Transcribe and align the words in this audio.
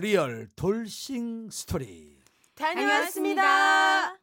리얼 0.00 0.48
돌싱 0.56 1.50
스토리. 1.50 2.16
다녀왔습니다. 2.54 4.16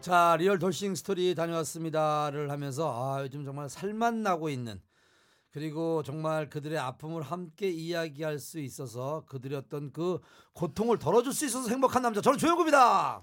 자, 0.00 0.36
리얼 0.38 0.58
돌싱 0.58 0.94
스토리 0.94 1.34
다녀왔습니다를 1.34 2.50
하면서 2.50 2.90
아, 2.90 3.22
요즘 3.22 3.44
정말 3.44 3.68
살맛 3.68 4.22
나고 4.22 4.48
있는 4.48 4.80
그리고 5.50 6.02
정말 6.02 6.48
그들의 6.48 6.78
아픔을 6.78 7.20
함께 7.20 7.68
이야기할 7.68 8.38
수 8.38 8.58
있어서 8.58 9.24
그들의 9.26 9.58
어떤 9.58 9.92
그 9.92 10.18
고통을 10.54 10.98
덜어줄 10.98 11.34
수 11.34 11.44
있어서 11.44 11.68
행복한 11.68 12.00
남자 12.00 12.22
저는 12.22 12.38
조영구입니다. 12.38 13.22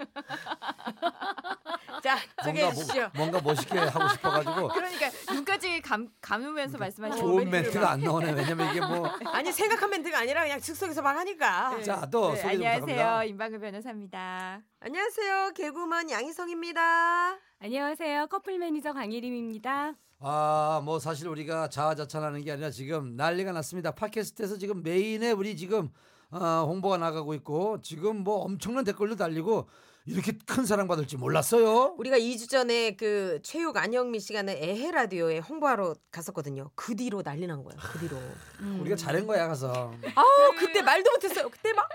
자, 2.02 2.16
소개해 2.42 2.64
뭔가, 2.64 2.80
주시죠. 2.80 3.00
뭐, 3.00 3.10
뭔가 3.14 3.40
멋있게 3.40 3.78
하고 3.78 4.08
싶어가지고 4.08 4.68
그러니까 4.68 5.10
눈까지 5.32 5.80
감, 5.82 6.08
감으면서 6.20 6.78
말씀하시는 6.78 7.20
좋은 7.20 7.50
멘트가 7.50 7.90
안 7.90 8.00
나오네. 8.00 8.32
왜냐면 8.32 8.70
이게 8.70 8.80
뭐. 8.80 9.06
아니 9.32 9.52
생각한 9.52 9.90
멘트가 9.90 10.18
아니라 10.18 10.42
그냥 10.42 10.60
즉석에서 10.60 11.02
막 11.02 11.16
하니까. 11.18 11.82
자, 11.82 12.08
또 12.10 12.32
네, 12.32 12.40
소개 12.40 12.56
좀 12.56 12.66
안녕하세요. 12.66 13.22
임방금 13.28 13.60
변호사입니다. 13.60 14.62
안녕하세요. 14.80 15.52
개구먼 15.54 16.10
양희성입니다. 16.10 17.36
안녕하세요. 17.60 18.26
커플 18.28 18.58
매니저 18.58 18.94
강예림입니다. 18.94 19.94
아, 20.22 20.82
뭐 20.84 20.98
사실 20.98 21.28
우리가 21.28 21.68
자아자찬하는 21.68 22.44
게 22.44 22.52
아니라 22.52 22.70
지금 22.70 23.16
난리가 23.16 23.52
났습니다. 23.52 23.90
팟캐스트에서 23.92 24.58
지금 24.58 24.82
메인에 24.82 25.32
우리 25.32 25.56
지금 25.56 25.90
어, 26.30 26.64
홍보가 26.68 26.98
나가고 26.98 27.34
있고 27.34 27.80
지금 27.82 28.18
뭐 28.22 28.36
엄청난 28.44 28.84
댓글도 28.84 29.16
달리고 29.16 29.68
이렇게 30.10 30.32
큰 30.44 30.66
사랑받을 30.66 31.06
줄 31.06 31.18
몰랐어요. 31.20 31.94
우리가 31.96 32.18
2주 32.18 32.48
전에 32.50 32.96
그 32.96 33.38
체육 33.44 33.76
안영미 33.76 34.18
시간에 34.18 34.52
에헤 34.60 34.90
라디오에 34.90 35.38
홍보하러 35.38 35.94
갔었거든요. 36.10 36.70
그 36.74 36.96
뒤로 36.96 37.22
난리 37.22 37.46
난 37.46 37.62
거예요. 37.62 37.78
그 37.80 37.98
뒤로. 38.00 38.16
우리가 38.80 38.96
잘한 38.96 39.26
거야 39.26 39.46
가서. 39.46 39.94
아우 40.16 40.52
그때 40.58 40.82
말도 40.82 41.10
못했어요. 41.12 41.48
그때 41.48 41.72
막 41.72 41.88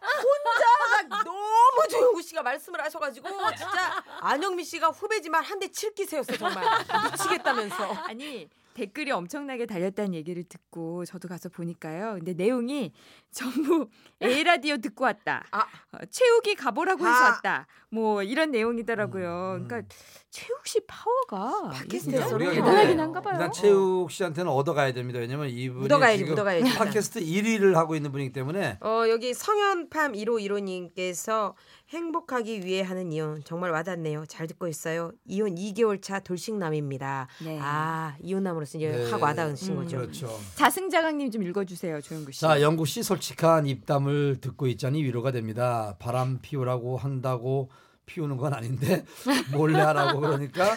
혼자 0.00 1.08
막 1.08 1.24
너무 1.24 1.88
조영구 1.88 2.20
씨가 2.22 2.42
말씀을 2.42 2.82
하셔가지고 2.82 3.28
진짜 3.56 4.02
안영미 4.20 4.64
씨가 4.64 4.88
후배지만 4.88 5.44
한 5.44 5.60
대 5.60 5.68
칠기세였어 5.70 6.36
정말 6.36 6.64
미치겠다면서. 7.12 7.84
아니 8.08 8.48
댓글이 8.74 9.10
엄청나게 9.10 9.66
달렸다는 9.66 10.14
얘기를 10.14 10.44
듣고 10.44 11.04
저도 11.04 11.28
가서 11.28 11.48
보니까요. 11.48 12.14
근데 12.14 12.32
내용이 12.34 12.92
전부 13.30 13.88
A 14.22 14.42
라디오 14.44 14.76
듣고 14.76 15.04
왔다. 15.04 15.44
아. 15.50 15.60
어, 15.92 15.98
최욱이 16.10 16.54
가보라고 16.54 17.04
해서 17.04 17.14
아. 17.14 17.30
왔다. 17.30 17.66
뭐 17.90 18.22
이런 18.22 18.50
내용이더라고요. 18.50 19.58
음. 19.60 19.68
그러니까 19.68 19.94
최욱 20.30 20.66
씨 20.66 20.80
파워가 20.86 21.70
팟캐스트에서 21.70 22.38
대단하긴 22.38 22.90
이제 22.92 23.00
한가 23.00 23.20
봐요. 23.20 23.34
일단 23.34 23.52
최욱 23.52 24.10
씨한테는 24.10 24.50
얻어가야 24.50 24.92
됩니다. 24.92 25.18
왜냐면 25.18 25.48
이분이 25.48 25.82
묻어가야지, 25.82 26.18
지금 26.18 26.32
묻어가야지. 26.32 26.74
팟캐스트 26.74 27.20
1위를 27.20 27.74
하고 27.74 27.94
있는 27.94 28.10
분이기 28.12 28.32
때문에 28.32 28.78
어 28.80 29.04
여기 29.08 29.34
성현팜 29.34 30.12
1515님께서 30.12 31.54
행복하기 31.92 32.64
위해 32.64 32.80
하는 32.80 33.12
이혼 33.12 33.42
정말 33.44 33.70
와닿네요. 33.70 34.24
잘 34.26 34.46
듣고 34.46 34.66
있어요. 34.66 35.12
이혼 35.26 35.54
2개월 35.54 36.00
차 36.00 36.20
돌싱남입니다. 36.20 37.28
네. 37.44 37.58
아 37.60 38.16
이혼남으로서 38.20 38.78
이제 38.78 38.88
네. 38.90 39.10
확 39.10 39.22
와닿으신 39.22 39.72
음. 39.72 39.76
거죠. 39.76 39.98
그렇죠. 39.98 40.40
자승자강님 40.54 41.30
좀 41.30 41.42
읽어주세요, 41.42 42.00
조영구 42.00 42.32
씨. 42.32 42.40
자, 42.40 42.62
영구 42.62 42.86
씨 42.86 43.02
솔직한 43.02 43.66
입담을 43.66 44.38
듣고 44.40 44.66
있자니 44.68 45.02
위로가 45.04 45.32
됩니다. 45.32 45.94
바람 45.98 46.38
피우라고 46.40 46.96
한다고 46.96 47.68
피우는 48.06 48.38
건 48.38 48.54
아닌데 48.54 49.04
몰래 49.52 49.78
하라고 49.78 50.20
그러니까 50.20 50.74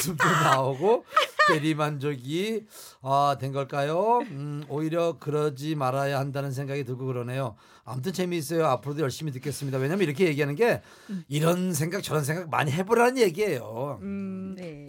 웃음도 0.00 0.24
나오고 0.24 1.04
대리만족이 1.48 2.66
아, 3.02 3.36
된 3.40 3.52
걸까요? 3.52 4.20
음, 4.30 4.64
오히려 4.68 5.18
그러지 5.18 5.74
말아야 5.74 6.18
한다는 6.18 6.52
생각이 6.52 6.84
들고 6.84 7.06
그러네요. 7.06 7.56
아무튼 7.84 8.12
재미있어요. 8.12 8.66
앞으로도 8.66 9.00
열심히 9.00 9.32
듣겠습니다. 9.32 9.78
왜냐면 9.78 10.06
이렇게 10.06 10.26
얘기하는 10.26 10.54
게 10.54 10.82
이런 11.28 11.72
생각 11.72 12.02
저런 12.02 12.22
생각 12.22 12.50
많이 12.50 12.70
해보라는 12.70 13.18
얘기예요. 13.18 13.98
음, 14.02 14.54
네. 14.58 14.84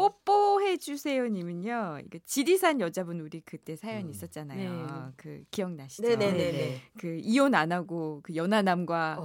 뽀뽀해 0.69 0.77
주세요님은요. 0.77 1.99
이거 2.05 2.19
지리산 2.25 2.79
여자분 2.79 3.19
우리 3.21 3.41
그때 3.41 3.75
사연 3.75 4.03
음. 4.05 4.09
있었잖아요. 4.11 4.71
네. 4.71 5.13
그 5.17 5.43
기억나시죠? 5.51 6.07
네네네네. 6.07 6.81
그 6.99 7.17
이혼 7.21 7.55
안 7.55 7.71
하고 7.71 8.19
그 8.23 8.35
연하남과 8.35 9.17
어. 9.19 9.23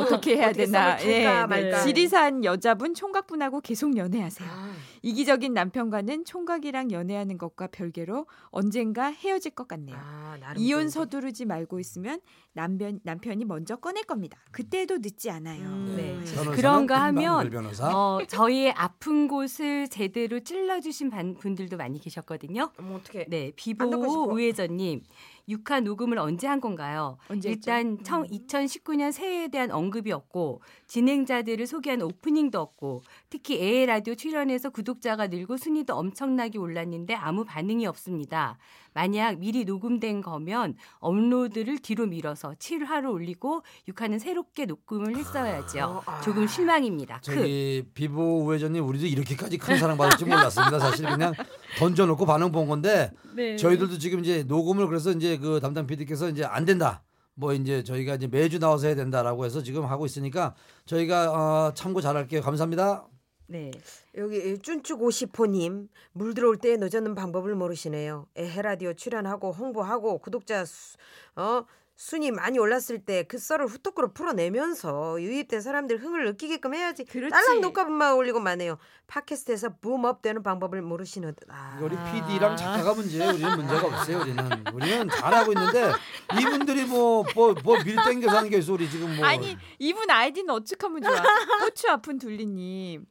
어, 0.00 0.04
떻게 0.06 0.36
해야 0.36 0.48
어떻게 0.48 0.64
되나? 0.66 0.96
탈까 0.96 1.46
말까. 1.46 1.80
지리산 1.82 2.44
여자분 2.44 2.94
총각분하고 2.94 3.60
계속 3.60 3.96
연애하세요. 3.96 4.48
아, 4.50 4.72
이기적인 5.02 5.52
남편과는 5.52 6.24
총각이랑 6.24 6.90
연애하는 6.90 7.36
것과 7.38 7.68
별개로 7.68 8.26
언젠가 8.46 9.06
헤어질 9.12 9.52
것 9.52 9.68
같네요. 9.68 9.96
아, 9.98 10.36
이혼 10.56 10.82
좀- 10.82 10.88
서두르지 10.88 11.44
말고 11.44 11.78
있으면 11.80 12.20
남편 12.54 12.98
남편이 13.04 13.44
먼저 13.44 13.76
꺼낼 13.76 14.04
겁니다. 14.04 14.38
그때도 14.50 14.98
늦지 14.98 15.30
않아요. 15.30 15.62
음, 15.68 15.94
네. 15.96 16.14
변호사는 16.14 16.52
그런가 16.52 17.02
하면. 17.04 17.50
어, 17.82 18.18
저희의 18.26 18.72
아픈 18.72 19.28
곳을 19.28 19.88
제대로 19.88 20.40
찔러 20.40 20.77
주신 20.80 21.10
반- 21.10 21.34
분들도 21.34 21.76
많이 21.76 21.98
계셨거든요. 22.00 22.70
어머 22.78 22.96
어떻게? 22.96 23.24
네. 23.28 23.52
비보 23.56 23.84
우회전님. 23.86 25.02
6화 25.48 25.80
녹음을 25.82 26.18
언제 26.18 26.46
한 26.46 26.60
건가요? 26.60 27.16
언제? 27.30 27.48
일단 27.50 28.02
청, 28.04 28.24
2019년 28.26 29.12
새해에 29.12 29.48
대한 29.48 29.70
언급이 29.70 30.12
없고 30.12 30.60
진행자들을 30.86 31.66
소개한 31.66 32.02
오프닝도 32.02 32.60
없고 32.60 33.00
특히 33.30 33.56
에에 33.56 33.86
라디오 33.86 34.14
출연해서 34.14 34.68
구독자가 34.70 35.28
늘고 35.28 35.56
순위도 35.56 35.94
엄청나게 35.94 36.58
올랐는데 36.58 37.14
아무 37.14 37.44
반응이 37.46 37.86
없습니다. 37.86 38.58
만약 38.94 39.38
미리 39.38 39.64
녹음된 39.64 40.22
거면 40.22 40.74
업로드를 40.98 41.78
뒤로 41.78 42.06
밀어서 42.06 42.54
7화로 42.58 43.12
올리고 43.12 43.62
6화는 43.88 44.18
새롭게 44.18 44.66
녹음을 44.66 45.16
했어야죠. 45.16 46.02
아. 46.06 46.20
조금 46.20 46.46
실망입니다. 46.46 47.20
그 47.24 47.34
저기 47.34 47.84
비보 47.94 48.44
우회전님 48.44 48.86
우리도 48.86 49.06
이렇게까지 49.06 49.58
큰 49.58 49.78
사랑 49.78 49.96
받을 49.96 50.16
줄 50.18 50.28
몰랐습니다. 50.28 50.78
사실 50.78 51.06
그냥 51.06 51.32
던져놓고 51.78 52.26
반응 52.26 52.52
본 52.52 52.68
건데 52.68 53.10
네. 53.34 53.56
저희들도 53.56 53.98
지금 53.98 54.20
이제 54.20 54.42
녹음을 54.42 54.86
그래서 54.86 55.10
이제 55.12 55.38
그 55.38 55.60
담당 55.60 55.86
PD께서 55.86 56.28
이제 56.28 56.44
안 56.44 56.64
된다. 56.64 57.02
뭐 57.34 57.52
이제 57.52 57.84
저희가 57.84 58.16
이제 58.16 58.26
매주 58.26 58.58
나와서 58.58 58.86
해야 58.88 58.96
된다라고 58.96 59.44
해서 59.44 59.62
지금 59.62 59.86
하고 59.86 60.04
있으니까 60.06 60.54
저희가 60.86 61.30
어, 61.68 61.74
참고 61.74 62.00
잘할게요. 62.00 62.42
감사합니다. 62.42 63.06
네. 63.50 63.70
여기 64.16 64.58
쭌쭈 64.62 64.98
고시포님 64.98 65.88
물 66.12 66.34
들어올 66.34 66.58
때 66.58 66.76
늦었는 66.76 67.14
방법을 67.14 67.54
모르시네요. 67.54 68.26
에헤 68.36 68.62
라디오 68.62 68.92
출연하고 68.92 69.52
홍보하고 69.52 70.18
구독자 70.18 70.64
수, 70.66 70.96
어 71.36 71.64
순위 71.96 72.30
많이 72.30 72.58
올랐을 72.60 73.00
때 73.04 73.24
그 73.24 73.38
썰을 73.38 73.66
후토크로 73.66 74.12
풀어내면서 74.12 75.20
유입된 75.20 75.62
사람들 75.62 75.98
흥을 75.98 76.26
느끼게끔 76.26 76.74
해야지. 76.74 77.04
그렇지. 77.04 77.30
딸랑 77.30 77.60
녹화분만 77.62 78.14
올리고 78.14 78.38
마네요. 78.38 78.78
팟캐스트에서 79.08 79.78
붐업 79.80 80.20
되는 80.22 80.42
방법을 80.42 80.82
모르시는 80.82 81.34
듯. 81.34 81.48
아. 81.50 81.80
우리 81.82 81.96
PD랑 81.96 82.56
작가가 82.56 82.92
문제예요. 82.94 83.30
우리는 83.30 83.56
문제가 83.56 83.86
없어요. 83.86 84.20
우리는 84.20 84.64
우리는 84.74 85.08
잘하고 85.08 85.52
있는데 85.54 85.90
이분들이 86.38 86.84
뭐뭐 86.84 87.54
뭐 87.64 87.82
밀땡겨서 87.82 88.36
하는 88.36 88.50
게 88.50 88.60
우리 88.70 88.88
지금 88.90 89.16
뭐 89.16 89.24
아니 89.26 89.56
이분 89.78 90.08
아이디는 90.10 90.50
어떡하면 90.54 91.02
좋아. 91.02 91.22
고추 91.64 91.88
아픈 91.88 92.18
둘리님. 92.18 93.06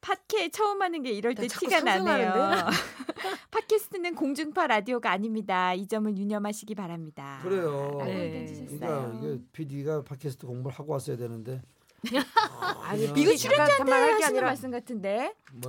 팟캐 0.00 0.50
처음 0.50 0.80
하는 0.82 1.02
게 1.02 1.10
이럴 1.10 1.34
때나 1.34 1.48
자꾸 1.48 1.66
티가 1.66 1.80
나네요. 1.80 2.66
팟캐스트는 3.50 4.14
공중파 4.14 4.66
라디오가 4.66 5.10
아닙니다. 5.10 5.74
이 5.74 5.86
점을 5.86 6.16
유념하시기 6.16 6.74
바랍니다. 6.74 7.40
그래요. 7.42 7.98
네. 8.04 8.46
그러니까 8.68 9.12
이게 9.18 9.38
PD가 9.52 10.02
팟캐스트 10.04 10.46
공부를 10.46 10.76
하고 10.78 10.92
왔어야 10.92 11.16
되는데 11.16 11.60
아니 12.82 13.04
이거 13.04 13.34
출연자한테 13.36 13.92
하시는 13.92 14.24
아니라 14.24 14.46
말씀 14.46 14.70
같은데 14.70 15.34
이제 15.58 15.68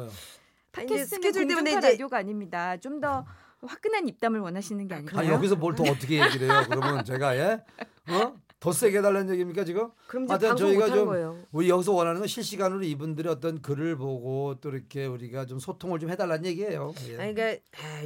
팟캐스트는 0.71 1.05
스케줄 1.05 1.47
때문에 1.47 1.55
공중파 1.71 1.79
이제 1.79 1.89
라디오가 1.91 2.17
아닙니다. 2.17 2.77
좀더 2.77 3.25
화끈한 3.63 4.07
입담을 4.07 4.39
원하시는 4.39 4.87
게아 4.87 4.97
아닐까요? 4.99 5.33
여기서 5.33 5.55
뭘 5.57 5.75
더 5.75 5.83
어떻게 5.83 6.23
얘기를 6.23 6.49
해요? 6.49 6.63
그러면 6.69 7.03
제가 7.03 7.35
예? 7.37 7.63
어? 8.09 8.33
더 8.61 8.71
세게 8.71 8.99
해달라는 8.99 9.33
얘기입니까 9.33 9.65
지금? 9.65 9.89
그럼 10.05 10.25
이제 10.25 10.37
방송 10.37 10.55
저희가 10.55 10.87
좀 10.95 11.07
거예요. 11.07 11.35
우리 11.51 11.67
여기서 11.67 11.93
원하는 11.93 12.19
건 12.21 12.27
실시간으로 12.27 12.83
이분들의 12.83 13.29
어떤 13.31 13.59
글을 13.59 13.97
보고 13.97 14.55
또 14.61 14.69
이렇게 14.69 15.07
우리가 15.07 15.47
좀 15.47 15.57
소통을 15.57 15.99
좀 15.99 16.11
해달라는 16.11 16.45
얘기예요. 16.45 16.93
예. 17.07 17.17
아니 17.17 17.33
그러니까 17.33 17.63
아, 17.79 18.03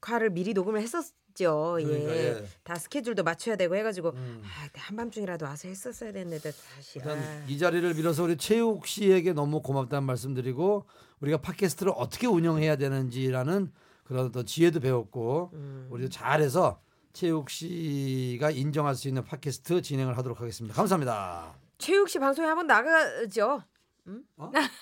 6화를 0.00 0.30
미리 0.30 0.54
녹음을 0.54 0.80
했었죠. 0.80 1.78
예. 1.80 1.84
그러니까, 1.84 2.16
예. 2.16 2.44
다 2.62 2.76
스케줄도 2.76 3.24
맞춰야 3.24 3.56
되고 3.56 3.74
해가지고 3.74 4.10
음. 4.10 4.42
아, 4.44 4.68
한밤중이라도 4.78 5.44
와서 5.44 5.66
했었어야 5.66 6.12
됐는데 6.12 6.52
사실. 6.52 7.02
일단 7.02 7.18
아. 7.18 7.44
이 7.48 7.58
자리를 7.58 7.92
빌어서 7.94 8.22
우리 8.22 8.36
최욱 8.36 8.86
씨에게 8.86 9.32
너무 9.32 9.60
고맙다는 9.60 10.06
말씀드리고 10.06 10.86
우리가 11.18 11.38
팟캐스트를 11.38 11.92
어떻게 11.96 12.28
운영해야 12.28 12.76
되는지라는 12.76 13.72
그런 14.04 14.26
어떤 14.26 14.46
지혜도 14.46 14.78
배웠고 14.78 15.50
음. 15.54 15.88
우리도 15.90 16.10
잘해서 16.10 16.80
최욱 17.16 17.48
씨가 17.48 18.50
인정할 18.50 18.94
수 18.94 19.08
있는 19.08 19.24
팟캐스트 19.24 19.80
진행을 19.80 20.18
하도록 20.18 20.38
하겠습니다. 20.38 20.76
감사합니다. 20.76 21.54
최욱 21.78 22.10
씨 22.10 22.18
방송에 22.18 22.46
한번 22.46 22.66
나가죠. 22.66 23.62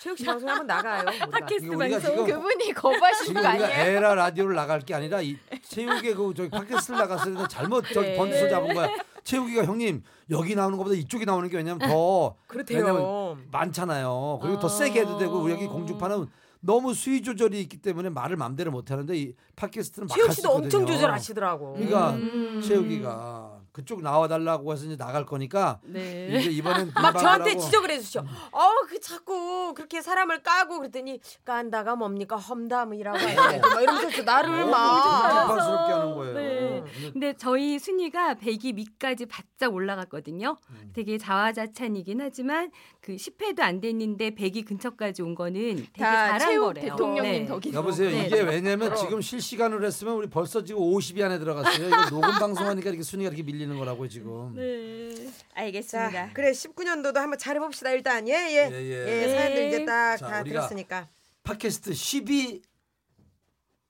최욱 0.01 0.19
씨 0.19 0.25
방송에 0.25 0.51
한번 0.51 0.67
나가요. 0.67 1.05
팟캐스트 1.31 1.71
방송. 1.71 2.01
지금 2.01 2.27
그분이 2.27 2.73
거부하시는 2.73 3.27
지금 3.27 3.41
거 3.41 3.49
우리가 3.51 3.67
아니에요? 3.67 3.99
에라 3.99 4.15
라디오를 4.17 4.57
나갈 4.57 4.81
게 4.81 4.95
아니라 4.95 5.23
이 5.23 5.39
체육의 5.63 6.17
그 6.17 6.35
저기 6.37 6.51
팟캐스트를 6.51 6.99
나갔을 6.99 7.35
때 7.37 7.45
잘못 7.49 7.85
저기 7.95 8.09
그래. 8.09 8.17
번수 8.17 8.51
잡은 8.51 8.75
거야. 8.75 8.89
체육이가 9.23 9.65
형님 9.67 10.03
여기 10.31 10.57
나오는 10.57 10.77
것보다 10.77 10.97
이쪽이 10.97 11.27
나오는 11.27 11.49
게 11.49 11.57
왜냐면 11.57 11.89
더 11.89 12.35
그렇대요. 12.49 12.79
왜냐면 12.85 13.47
많잖아요. 13.53 14.41
그리고 14.43 14.59
더 14.59 14.67
어. 14.67 14.69
세게 14.69 15.03
해도 15.03 15.19
되고 15.19 15.39
우리 15.39 15.53
여기 15.53 15.69
공중파는 15.69 16.27
너무 16.65 16.95
수위 16.95 17.21
조절이 17.23 17.61
있기 17.61 17.77
때문에 17.77 18.09
말을 18.09 18.37
마음대로 18.37 18.71
못 18.71 18.91
하는데 18.91 19.15
이 19.17 19.35
팟캐스트는 19.55 20.09
막 20.09 20.15
최욱 20.15 20.33
씨도 20.33 20.51
엄청 20.51 20.81
있거든요. 20.81 20.97
조절하시더라고. 20.97 21.75
그러니까 21.75 22.15
음. 22.15 22.63
체육이가 22.65 23.44
그쪽 23.75 24.03
나와 24.03 24.29
달라고 24.29 24.73
해서 24.73 24.85
이제 24.85 24.97
나갈 24.97 25.27
거니까 25.27 25.81
네. 25.83 26.29
이제 26.31 26.49
이번엔 26.49 26.93
막 26.95 27.19
저한테 27.19 27.57
지적을 27.57 27.91
해주시죠. 27.91 28.21
어, 28.53 28.71
그 28.89 29.01
자꾸 29.01 29.75
그렇게 29.75 30.01
사람을 30.01 30.45
까고 30.45 30.79
그랬더니 30.79 31.19
깐다가 31.45 31.97
뭡니까 31.97 32.37
험담이라고 32.37 33.19
하는데 33.19 33.59
막 33.59 33.83
이러면서 33.83 34.23
나를 34.23 34.67
막. 34.67 35.43
비판스럽게 35.45 35.93
하는 35.93 36.15
거예요. 36.15 36.35
네. 36.35 36.85
근데 37.11 37.25
근데 37.25 37.35
저희 37.37 37.81
순위가 37.81 38.35
100위 38.35 38.75
밑까지 38.75 39.27
바짝 39.27 39.75
올라갔거든요. 39.75 40.57
음. 40.71 40.91
되게 40.95 41.19
자화자찬이긴 41.19 42.21
하지만 42.21 42.71
그 43.01 43.17
10회도 43.17 43.61
안 43.63 43.81
됐는데 43.81 44.37
100위 44.37 44.65
근처까지 44.65 45.23
온 45.23 45.35
거는 45.35 45.77
되게 45.77 45.99
다 45.99 46.39
잘한 46.39 46.61
거래요. 46.61 46.85
대통령님 46.91 47.33
네. 47.33 47.45
덕이죠. 47.47 47.77
여보세요. 47.77 48.11
네. 48.11 48.27
이게 48.27 48.41
왜냐면 48.43 48.91
그럼. 48.91 49.05
지금 49.05 49.21
실시간으로 49.21 49.85
했으면 49.85 50.15
우리 50.15 50.31
벌써 50.31 50.63
지금 50.63 50.81
50위 50.81 51.23
안에 51.23 51.41
들어갔어요. 51.41 51.89
이거 51.89 52.07
녹음 52.11 52.31
방송하니까 52.39 52.91
이렇게 52.91 53.03
순위가 53.03 53.31
이렇게 53.31 53.43
밀 53.43 53.64
리는 53.65 53.79
거라고 53.79 54.07
지금. 54.09 54.55
네. 54.55 55.31
알겠습니다. 55.55 56.11
자, 56.11 56.31
그래 56.33 56.51
19년도도 56.53 57.17
한번 57.17 57.39
잘해봅시다 57.39 57.91
일단 57.91 58.29
예예. 58.29 58.69
예, 58.71 58.73
예, 58.73 59.23
예. 59.23 59.35
사연들 59.35 59.69
이제 59.69 59.85
딱 59.85 60.17
자, 60.19 60.27
다 60.29 60.41
우리가 60.41 60.61
들었으니까. 60.61 61.09
팟캐스트 61.43 61.91
10위 61.93 62.63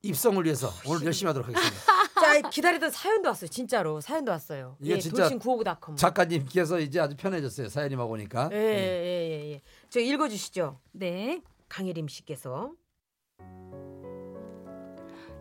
입성을 0.03 0.45
위해서 0.45 0.71
오늘 0.87 1.07
열심히 1.07 1.29
하도록 1.29 1.49
하겠습니다. 1.49 1.77
자 2.21 2.41
기다리던 2.49 2.91
사연도 2.91 3.29
왔어요. 3.31 3.49
진짜로 3.49 4.01
사연도 4.01 4.33
왔어요. 4.33 4.77
이게 4.81 4.95
예, 4.95 4.99
진짜 4.99 5.23
돌싱 5.23 5.39
구호구닷컴. 5.39 5.97
작가님께서 5.97 6.79
이제 6.81 7.01
아주 7.01 7.17
편해졌어요. 7.17 7.69
사연이 7.69 7.97
막 7.97 8.05
오니까. 8.11 8.51
예예 8.53 8.61
예 8.61 9.31
예, 9.31 9.53
예. 9.53 9.63
저 9.91 10.01
읽어주시죠. 10.01 10.79
네. 10.93 11.41
강혜림 11.69 12.07
씨께서. 12.09 12.73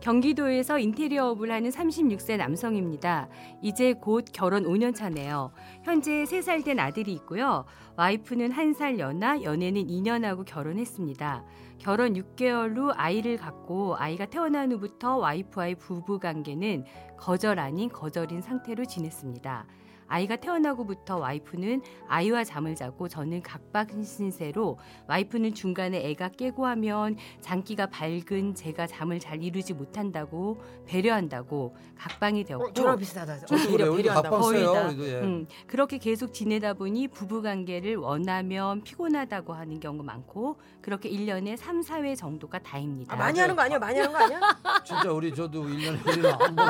경기도에서 0.04 0.78
인테리어업을 0.78 1.50
하는 1.50 1.70
36세 1.70 2.36
남성입니다. 2.36 3.26
이제 3.62 3.94
곧 3.94 4.26
결혼 4.34 4.64
5년 4.64 4.94
차네요. 4.94 5.50
현재 5.82 6.24
3살 6.24 6.62
된 6.62 6.78
아들이 6.78 7.14
있고요. 7.14 7.64
와이프는 7.96 8.52
1살 8.52 8.98
연하, 8.98 9.42
연애는 9.42 9.86
2년 9.86 10.24
하고 10.24 10.44
결혼했습니다. 10.44 11.44
결혼 11.78 12.12
6개월 12.12 12.76
후 12.76 12.92
아이를 12.94 13.38
갖고 13.38 13.96
아이가 13.96 14.26
태어난 14.26 14.72
후부터 14.72 15.16
와이프와의 15.16 15.76
부부 15.76 16.18
관계는 16.18 16.84
거절 17.16 17.58
아닌 17.58 17.88
거절인 17.88 18.42
상태로 18.42 18.84
지냈습니다. 18.84 19.66
아이가 20.06 20.36
태어나고부터 20.36 21.18
와이프는 21.18 21.82
아이와 22.08 22.44
잠을 22.44 22.74
자고 22.74 23.08
저는 23.08 23.42
각박 23.42 23.88
신세로 23.90 24.78
와이프는 25.08 25.54
중간에 25.54 25.98
애가 26.10 26.30
깨고 26.30 26.66
하면 26.66 27.16
장기가 27.40 27.86
밝은 27.86 28.54
제가 28.54 28.86
잠을 28.86 29.18
잘 29.20 29.42
이루지 29.42 29.74
못한다고 29.74 30.62
배려한다고 30.86 31.76
각방이 31.96 32.44
되었고 32.44 32.64
어, 32.66 32.72
저랑 32.72 32.98
비슷하다. 32.98 33.38
우리도 33.50 33.96
배려한다고. 33.96 34.14
각방 34.22 34.40
거의. 34.40 34.64
다. 34.64 34.86
우리도 34.88 35.08
예. 35.08 35.20
음, 35.20 35.46
그렇게 35.66 35.98
계속 35.98 36.32
지내다 36.32 36.74
보니 36.74 37.08
부부 37.08 37.42
관계를 37.42 37.96
원하면 37.96 38.82
피곤하다고 38.82 39.52
하는 39.54 39.80
경우가 39.80 40.04
많고 40.04 40.58
그렇게 40.80 41.10
1년에 41.10 41.56
3, 41.56 41.80
4회 41.80 42.16
정도가 42.16 42.58
다입니다. 42.60 43.14
아, 43.14 43.16
많이 43.16 43.38
하는 43.40 43.56
거 43.56 43.62
아니야? 43.62 43.78
많이 43.78 43.98
하는 43.98 44.12
거 44.12 44.18
아니야? 44.18 44.40
진짜 44.84 45.10
우리 45.12 45.34
저도 45.34 45.62
1년에 45.64 46.06
우리는 46.06 46.30
한 46.32 46.54
번 46.54 46.66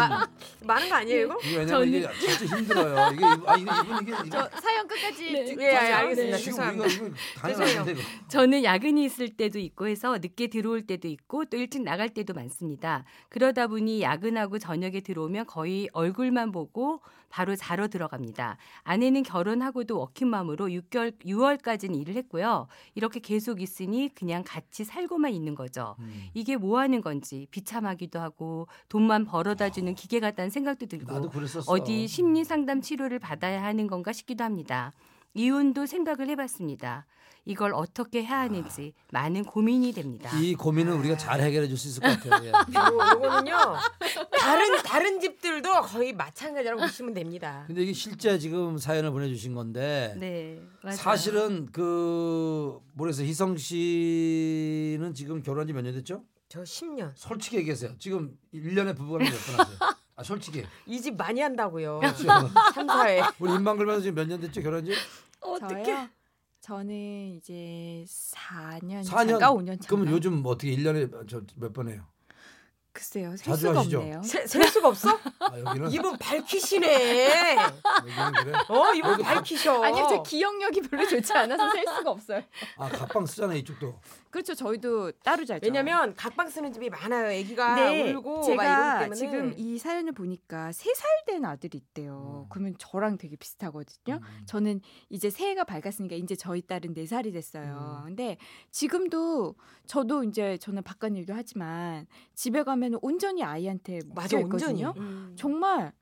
많은 0.67 0.89
거 0.89 0.95
아니에요 0.97 1.25
이거? 1.27 1.39
이게 1.45 1.57
왜냐면 1.59 1.89
이게 1.89 2.09
진짜 2.19 2.57
힘들어요. 2.57 3.13
이게 3.13 3.24
아 3.47 3.57
이게 3.57 3.71
이분 3.85 4.03
이게 4.03 4.13
이게 4.21 4.31
저 4.31 4.49
사연 4.61 4.87
끝까지 4.87 5.33
네. 5.33 5.57
예, 5.59 5.65
예. 5.65 5.77
알겠습니다. 5.77 6.37
지금 6.37 6.53
죄송합니다. 6.53 6.85
우리가 6.85 7.07
이거 7.07 7.59
당연한데 7.59 7.93
이거. 7.93 8.01
저는 8.29 8.65
야근이 8.65 9.05
있을 9.05 9.29
때도 9.37 9.59
있고 9.59 9.87
해서 9.89 10.19
늦게 10.19 10.49
들어올 10.49 10.83
때도 10.87 11.09
있고 11.09 11.45
또 11.47 11.57
일찍 11.57 11.83
나갈 11.83 12.09
때도 12.09 12.35
많습니다. 12.35 13.05
그러다 13.29 13.67
보니 13.67 14.03
야근하고 14.03 14.59
저녁에 14.59 15.01
들어오면 15.01 15.47
거의 15.47 15.89
얼굴만 15.93 16.53
보고 16.53 17.01
바로 17.35 17.57
자러 17.57 17.89
들어갑니다. 17.89 18.59
아내는 18.85 19.25
결혼하고도 19.25 19.99
워킹맘으로 19.99 20.67
6개월 20.69 21.13
6월까지는 21.25 22.01
일을 22.01 22.15
했고요. 22.15 22.69
이렇게 22.95 23.19
계속 23.19 23.61
있으니 23.61 24.09
그냥 24.15 24.45
같이 24.47 24.85
살고만 24.85 25.33
있는 25.33 25.57
거죠. 25.57 25.97
음. 25.99 26.29
이게 26.33 26.57
뭐 26.57 26.79
하는 26.79 27.01
건지 27.01 27.49
비참하기도 27.51 28.21
하고 28.21 28.69
돈만 28.89 29.25
벌어다 29.25 29.71
주는 29.71 29.97
기계 29.97 30.21
같다는 30.21 30.49
생각도 30.49 30.87
들고 30.87 31.13
나도 31.13 31.29
그랬었어. 31.29 31.73
어디 31.73 32.07
심리 32.07 32.45
상담 32.45 32.81
치료를 32.81 33.19
받아야 33.19 33.65
하는 33.65 33.89
건가 33.89 34.13
싶기도 34.13 34.45
합니다. 34.45 34.93
이혼도 35.35 35.87
생각을 35.87 36.29
해봤습니다. 36.29 37.05
이걸 37.47 37.75
어떻게 37.75 38.23
해야 38.25 38.41
하는지 38.41 38.95
많은 39.13 39.45
고민이 39.45 39.93
됩니다. 39.93 40.31
이 40.39 40.55
고민은 40.55 40.93
우리가 40.95 41.17
잘 41.17 41.41
해결해 41.41 41.69
줄 41.69 41.77
수 41.77 41.89
있을 41.89 42.03
것 42.03 42.09
같아요. 42.23 42.45
예. 42.47 42.49
요, 42.75 43.11
요거는요 43.13 43.57
다른 44.39 44.83
다른 44.83 45.21
집들도 45.21 45.83
거의 45.83 46.13
마찬가지라고 46.15 46.81
보시면 46.83 47.13
됩니다. 47.15 47.65
근데 47.67 47.83
이게 47.83 47.93
실제 47.93 48.39
지금 48.39 48.79
사연을 48.79 49.11
보내주신 49.11 49.55
건데 49.55 50.15
네, 50.19 50.59
맞아요. 50.83 50.97
사실은 50.97 51.69
그 51.73 52.79
모르겠어요 52.95 53.27
희성 53.27 53.57
씨는 53.59 55.13
지금 55.15 55.43
결혼한 55.43 55.67
지 55.67 55.73
몇 55.75 55.83
년 55.83 55.93
됐죠? 55.95 56.23
저 56.49 56.63
10년 56.63 57.13
솔직히 57.15 57.57
얘기하세요. 57.59 57.93
지금 57.99 58.37
1년에 58.55 58.97
부부관계 58.97 59.31
몇번 59.31 59.59
하세요? 59.61 59.79
아 60.17 60.23
솔직히. 60.23 60.65
이 60.87 61.01
집 61.01 61.17
많이 61.17 61.41
한다고요. 61.41 61.99
그렇죠. 62.01 62.23
3, 62.75 62.87
4회. 62.87 63.35
우리 63.41 63.53
입만 63.55 63.77
걸면서 63.77 64.01
지금 64.03 64.15
몇 64.15 64.29
년 64.29 64.41
됐죠 64.41 64.63
결혼한 64.63 64.85
지? 64.87 64.93
저요? 65.43 66.09
저는 66.69 67.35
이제 67.37 68.07
4년 68.09 69.05
4년? 69.05 69.29
차가 69.39 69.53
5년 69.53 69.79
차. 69.83 69.87
그러면 69.87 70.11
요즘 70.15 70.41
뭐 70.41 70.53
어떻게 70.53 70.75
1년에 70.75 71.11
몇번 71.57 71.91
해요? 71.91 72.07
글쎄요. 72.91 73.37
셀 73.37 73.39
자주 73.39 73.67
수가 73.67 73.81
하시죠? 73.81 73.99
없네요. 73.99 74.23
세- 74.23 74.47
셀 74.47 74.67
수가 74.69 74.89
없어? 74.89 75.11
아 75.41 75.59
여기는 75.59 75.91
이분 75.91 76.17
밝히시네. 76.17 77.57
여기는 77.57 78.33
그래. 78.45 78.53
어, 78.69 78.95
이분 78.95 79.19
밝히셔. 79.19 79.83
아니요, 79.83 80.07
제 80.09 80.23
기억력이 80.25 80.81
별로 80.83 81.07
좋지 81.07 81.33
않아서 81.35 81.71
셀 81.71 81.85
수가 81.87 82.11
없어요. 82.11 82.41
아 82.79 82.89
각방 82.89 83.27
쓰잖아요 83.27 83.59
이쪽도. 83.59 84.01
그렇죠. 84.35 84.53
저희도 84.57 85.13
따로 85.23 85.45
잘죠. 85.45 85.65
왜냐면 85.65 86.13
각방 86.17 86.49
쓰는 86.49 86.73
집이 86.73 86.91
많아요. 86.91 87.27
아기가 87.41 87.77
네, 87.77 88.13
울고 88.13 88.35
막 88.39 88.43
제가 88.43 88.65
이러기 88.65 88.99
때문에 89.05 89.15
지금 89.15 89.55
이 89.57 89.79
사연을 89.79 90.11
보니까 90.13 90.73
세 90.73 90.93
살 90.93 91.25
된 91.25 91.45
아들이 91.45 91.79
있대요. 91.79 92.43
음. 92.45 92.49
그러면 92.51 92.75
저랑 92.79 93.17
되게 93.17 93.37
비슷하거든요. 93.37 94.17
음. 94.17 94.43
저는 94.47 94.81
이제 95.09 95.31
새해가 95.31 95.63
밝았으니까 95.65 96.17
이제 96.17 96.35
저희 96.35 96.61
딸은 96.63 96.95
네 96.95 97.07
살이 97.07 97.31
됐어요. 97.33 98.01
음. 98.03 98.07
근데 98.09 98.37
지금도 98.73 99.55
저도 99.87 100.25
이제 100.25 100.59
저는 100.59 100.83
바깥 100.83 101.17
일도 101.17 101.33
하지만 101.33 102.07
집에 102.35 102.63
가면 102.65 102.99
온전히 103.03 103.43
아이한테 103.45 104.01
맞아 104.15 104.37
묶여 104.37 104.59
있거든요. 104.59 104.89
온전히. 104.89 105.07
음. 105.07 105.33
정말 105.39 105.93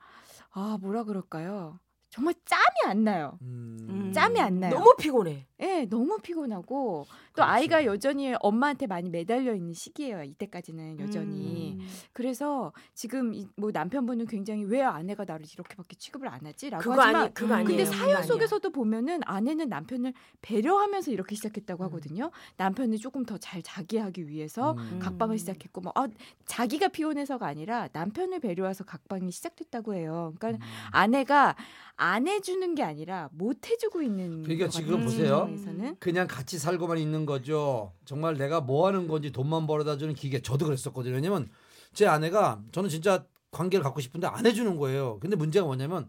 아 0.51 0.79
뭐라 0.81 1.05
그럴까요? 1.05 1.79
정말 2.13 2.35
짬이 2.45 2.91
안 2.91 3.05
나요. 3.05 3.39
음. 3.41 3.79
음. 3.89 4.13
짬이 4.13 4.39
안 4.39 4.61
나요. 4.61 4.75
너무 4.75 4.95
피곤해. 4.99 5.47
예, 5.61 5.87
너무 5.89 6.19
피곤하고 6.19 7.07
또 7.09 7.33
그렇죠. 7.33 7.51
아이가 7.51 7.85
여전히 7.87 8.35
엄마한테 8.41 8.87
많이 8.87 9.09
매달려 9.09 9.55
있는 9.55 9.73
시기예요. 9.73 10.23
이때까지는 10.23 11.01
여전히. 11.01 11.79
음. 11.81 11.87
그래서 12.13 12.73
지금 12.95 13.33
이, 13.33 13.47
뭐 13.57 13.71
남편분은 13.73 14.27
굉장히 14.27 14.65
왜 14.65 14.83
아내가 14.83 15.25
나를 15.25 15.47
이렇게밖에 15.51 15.97
취급을 15.97 16.29
안 16.29 16.45
하지라고 16.45 16.83
그거 16.83 17.01
하지만 17.01 17.23
아니 17.23 17.35
그거 17.35 17.55
음, 17.55 17.61
아니에요. 17.61 17.67
근데 17.67 17.85
사연. 17.87 18.23
속에서도 18.23 18.69
보면은 18.71 19.21
아내는 19.25 19.69
남편을 19.71 20.13
배려하면서 20.43 21.13
이렇게 21.13 21.35
시작했다고 21.35 21.83
음. 21.83 21.87
하거든요. 21.87 22.31
남편을 22.59 22.99
조금 22.99 23.25
더 23.25 23.39
잘 23.39 23.63
자기 23.63 23.97
하기 23.99 24.29
위해서 24.29 24.73
음. 24.73 24.99
각방을 25.01 25.39
시작했고 25.39 25.81
뭐 25.81 25.93
아, 25.97 26.07
자기가 26.45 26.89
피곤해서가 26.89 27.47
아니라 27.47 27.89
남편을 27.93 28.41
배려해서 28.41 28.85
각방이 28.85 29.31
시작됐다고 29.33 29.95
해요. 29.95 30.35
그러니까 30.39 30.65
음. 30.65 30.71
아내가 30.93 31.57
안 32.03 32.27
해주는 32.27 32.75
게 32.75 32.83
아니라 32.83 33.29
못 33.33 33.69
해주고 33.71 34.03
있는 34.03 34.43
그러니까 34.43 34.67
것 34.67 34.71
지금 34.73 35.05
보세요. 35.05 35.29
상황에서는. 35.29 35.97
그냥 36.01 36.27
같이 36.27 36.59
살고만 36.59 36.99
있는 36.99 37.25
거죠. 37.27 37.93
정말 38.05 38.37
내가 38.37 38.61
뭐 38.61 38.89
하는 38.89 39.07
건지 39.07 39.31
돈만 39.31 39.69
벌어다 39.69 39.97
주는 39.97 40.13
기계. 40.13 40.41
저도 40.43 40.65
그랬었거든요. 40.65 41.15
왜냐면 41.15 41.49
제 41.93 42.07
아내가 42.07 42.61
저는 42.73 42.91
진짜 42.91 43.25
관계를 43.53 43.85
갖고 43.85 44.01
싶은데 44.01 44.27
안 44.27 44.45
해주는 44.47 44.77
거예요. 44.79 45.19
근데 45.21 45.37
문제가 45.37 45.65
뭐냐면 45.67 46.09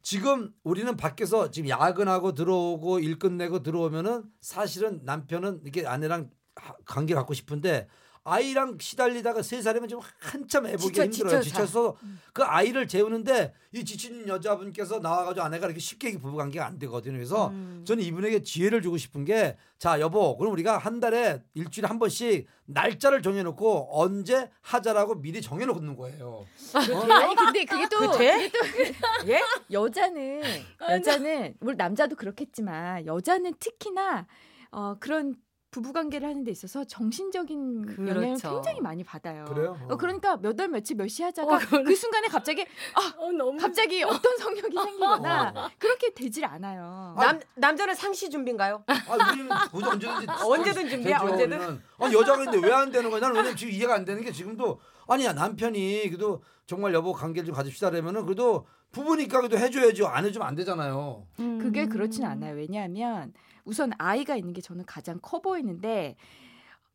지금 0.00 0.54
우리는 0.64 0.96
밖에서 0.96 1.50
지금 1.50 1.68
야근하고 1.68 2.32
들어오고 2.32 3.00
일 3.00 3.18
끝내고 3.18 3.62
들어오면은 3.62 4.24
사실은 4.40 5.00
남편은 5.04 5.60
이렇게 5.64 5.86
아내랑 5.86 6.30
하- 6.54 6.76
관계 6.86 7.12
갖고 7.14 7.34
싶은데 7.34 7.88
아이랑 8.24 8.78
시달리다가 8.80 9.42
세 9.42 9.60
살이면 9.60 9.88
좀 9.88 10.00
한참 10.20 10.66
애보기 10.66 10.88
지쳐, 10.94 11.02
힘들어요. 11.04 11.42
지쳐서. 11.42 11.66
지쳐서 11.66 11.96
그 12.36 12.42
아이를 12.44 12.86
재우는데 12.86 13.54
이 13.72 13.82
지친 13.82 14.28
여자분께서 14.28 14.98
나와가지고 14.98 15.42
아내가 15.46 15.64
이렇게 15.64 15.80
쉽게 15.80 16.12
부부 16.18 16.36
관계가 16.36 16.66
안 16.66 16.78
되거든요. 16.78 17.14
그래서 17.14 17.48
음. 17.48 17.82
저는 17.86 18.04
이분에게 18.04 18.42
지혜를 18.42 18.82
주고 18.82 18.98
싶은 18.98 19.24
게 19.24 19.56
자 19.78 20.00
여보 20.00 20.38
그럼 20.38 20.54
우리가 20.54 20.78
한 20.78 21.00
달에 21.00 21.42
일주일에 21.52 21.86
한 21.86 21.98
번씩 21.98 22.46
날짜를 22.64 23.20
정해놓고 23.20 23.90
언제 23.92 24.50
하자라고 24.62 25.16
미리 25.20 25.42
정해놓는 25.42 25.96
거예요. 25.96 26.46
아니 26.74 27.34
근데 27.36 27.64
그게 27.66 27.86
또그 27.88 28.16
돼? 28.16 28.50
예? 29.28 29.40
여자는 29.70 30.42
여자는 30.80 31.54
물론 31.60 31.76
남자도 31.76 32.16
그렇겠지만 32.16 33.04
여자는 33.04 33.54
특히나 33.60 34.26
어 34.70 34.96
그런 34.98 35.36
부부 35.76 35.92
관계를 35.92 36.26
하는 36.26 36.42
데 36.42 36.50
있어서 36.50 36.84
정신적인 36.84 37.84
영향을 37.98 38.14
그렇죠. 38.38 38.50
굉장히 38.54 38.80
많이 38.80 39.04
받아요. 39.04 39.44
그래요? 39.44 39.78
어, 39.90 39.96
그러니까 39.96 40.38
몇 40.38 40.56
달 40.56 40.68
며칠 40.68 40.96
몇 40.96 41.06
시 41.06 41.22
하다가 41.22 41.54
어, 41.54 41.58
그 41.84 41.94
순간에 41.94 42.28
갑자기 42.28 42.62
어, 42.62 43.30
너무 43.30 43.58
갑자기 43.60 44.02
어떤 44.02 44.38
성욕이 44.38 44.74
생기거나 44.74 45.52
어. 45.54 45.70
그렇게 45.78 46.14
되질 46.14 46.46
않아요. 46.46 47.14
남 47.18 47.38
남자는 47.56 47.94
상시 47.94 48.30
준비인가요? 48.30 48.84
아, 48.86 49.30
우리는 49.30 49.50
언제든지 49.70 50.26
언제든 50.42 50.88
준비야, 50.88 51.18
되죠, 51.18 51.30
언제든. 51.32 51.58
우리는. 51.60 51.82
아니 51.98 52.14
여자가 52.14 52.44
있는데 52.44 52.66
왜 52.66 52.72
안 52.72 52.90
되는 52.90 53.10
거야? 53.10 53.20
나는 53.20 53.36
왜냐면 53.36 53.54
지금 53.56 53.72
이해가 53.74 53.94
안 53.94 54.04
되는 54.06 54.22
게 54.22 54.32
지금도 54.32 54.80
아니야 55.08 55.34
남편이 55.34 56.08
그래도 56.08 56.42
정말 56.66 56.92
여보 56.94 57.12
관계를 57.12 57.46
좀 57.46 57.54
가집시다 57.54 57.90
그러면은 57.90 58.24
그래도 58.24 58.66
부부니까 58.92 59.38
그래도 59.38 59.56
해줘야죠. 59.58 60.06
안 60.06 60.24
해주면 60.24 60.46
안 60.46 60.54
되잖아요. 60.54 61.26
음. 61.38 61.58
그게 61.58 61.86
그렇진 61.86 62.24
않아요. 62.24 62.56
왜냐하면 62.56 63.32
우선 63.64 63.92
아이가 63.98 64.36
있는 64.36 64.52
게 64.52 64.60
저는 64.60 64.84
가장 64.84 65.18
커 65.22 65.40
보이는데 65.40 66.16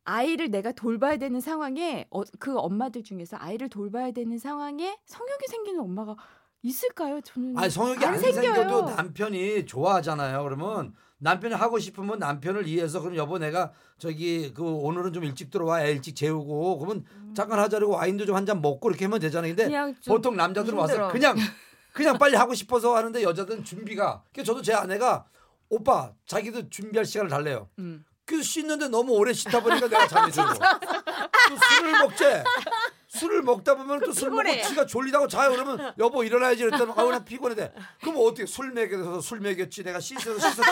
아이를 0.04 0.50
내가 0.50 0.72
돌봐야 0.72 1.16
되는 1.16 1.40
상황에 1.40 2.06
어, 2.10 2.22
그 2.38 2.58
엄마들 2.58 3.02
중에서 3.02 3.36
아이를 3.38 3.68
돌봐야 3.68 4.10
되는 4.10 4.36
상황에 4.38 4.98
성욕이 5.06 5.46
생기는 5.48 5.80
엄마가 5.80 6.16
있을까요? 6.62 7.20
저는 7.20 7.56
아니 7.56 7.70
성욕이 7.70 8.04
안 8.04 8.14
안. 8.14 8.18
생겨도 8.20 8.82
남편이 8.94 9.66
좋아하잖아요. 9.66 10.42
그러면 10.42 10.94
남편이 11.22 11.54
하고 11.54 11.78
싶으면 11.78 12.18
남편을 12.18 12.66
이해해서 12.66 13.00
그럼 13.00 13.16
여보 13.16 13.38
내가 13.38 13.70
저기 13.98 14.52
그 14.52 14.62
오늘은 14.64 15.12
좀 15.12 15.22
일찍 15.24 15.50
들어와 15.50 15.84
애 15.84 15.92
일찍 15.92 16.16
재우고 16.16 16.78
그러면 16.78 17.04
잠깐 17.34 17.60
하자고 17.60 17.90
와인도 17.90 18.26
좀 18.26 18.34
한 18.36 18.44
잔 18.44 18.60
먹고 18.60 18.90
이렇게 18.90 19.04
하면 19.04 19.20
되잖아요. 19.20 19.54
근데 19.54 19.68
보통 20.06 20.36
남자들은 20.36 20.76
와서 20.76 20.92
힘들어. 20.94 21.08
그냥 21.12 21.36
그냥 21.94 22.18
빨리 22.18 22.34
하고 22.36 22.54
싶어서 22.54 22.96
하는데 22.96 23.22
여자들은 23.22 23.62
준비가. 23.64 24.22
그래서 24.32 24.46
저도 24.52 24.62
제 24.62 24.74
아내가 24.74 25.24
오빠 25.68 26.12
자기도 26.26 26.68
준비할 26.68 27.04
시간을 27.06 27.30
달래요. 27.30 27.68
음. 27.78 28.04
그 28.24 28.42
씻는데 28.42 28.88
너무 28.88 29.12
오래 29.12 29.32
씻다 29.32 29.60
보니까 29.62 29.88
내가 29.88 30.06
잠이 30.08 30.32
들고 30.32 30.48
또 30.54 31.56
술을 31.76 31.92
먹재. 32.00 32.44
술을 33.14 33.42
먹다 33.42 33.74
보면 33.74 34.00
또 34.00 34.12
술 34.12 34.30
먹고. 34.30 34.48
지가 34.62 34.86
졸리다고 34.86 35.28
자요 35.28 35.50
그러면 35.50 35.92
여보 35.98 36.24
일어나야지 36.24 36.64
그랬더니 36.64 36.92
아우 36.96 37.10
나 37.10 37.22
피곤해 37.22 37.54
돼. 37.54 37.72
그럼 38.00 38.16
어떻게 38.18 38.46
술 38.46 38.72
먹여서 38.72 39.20
술 39.20 39.40
먹였지 39.40 39.84
내가 39.84 40.00
씻어서 40.00 40.38
씻었지. 40.38 40.70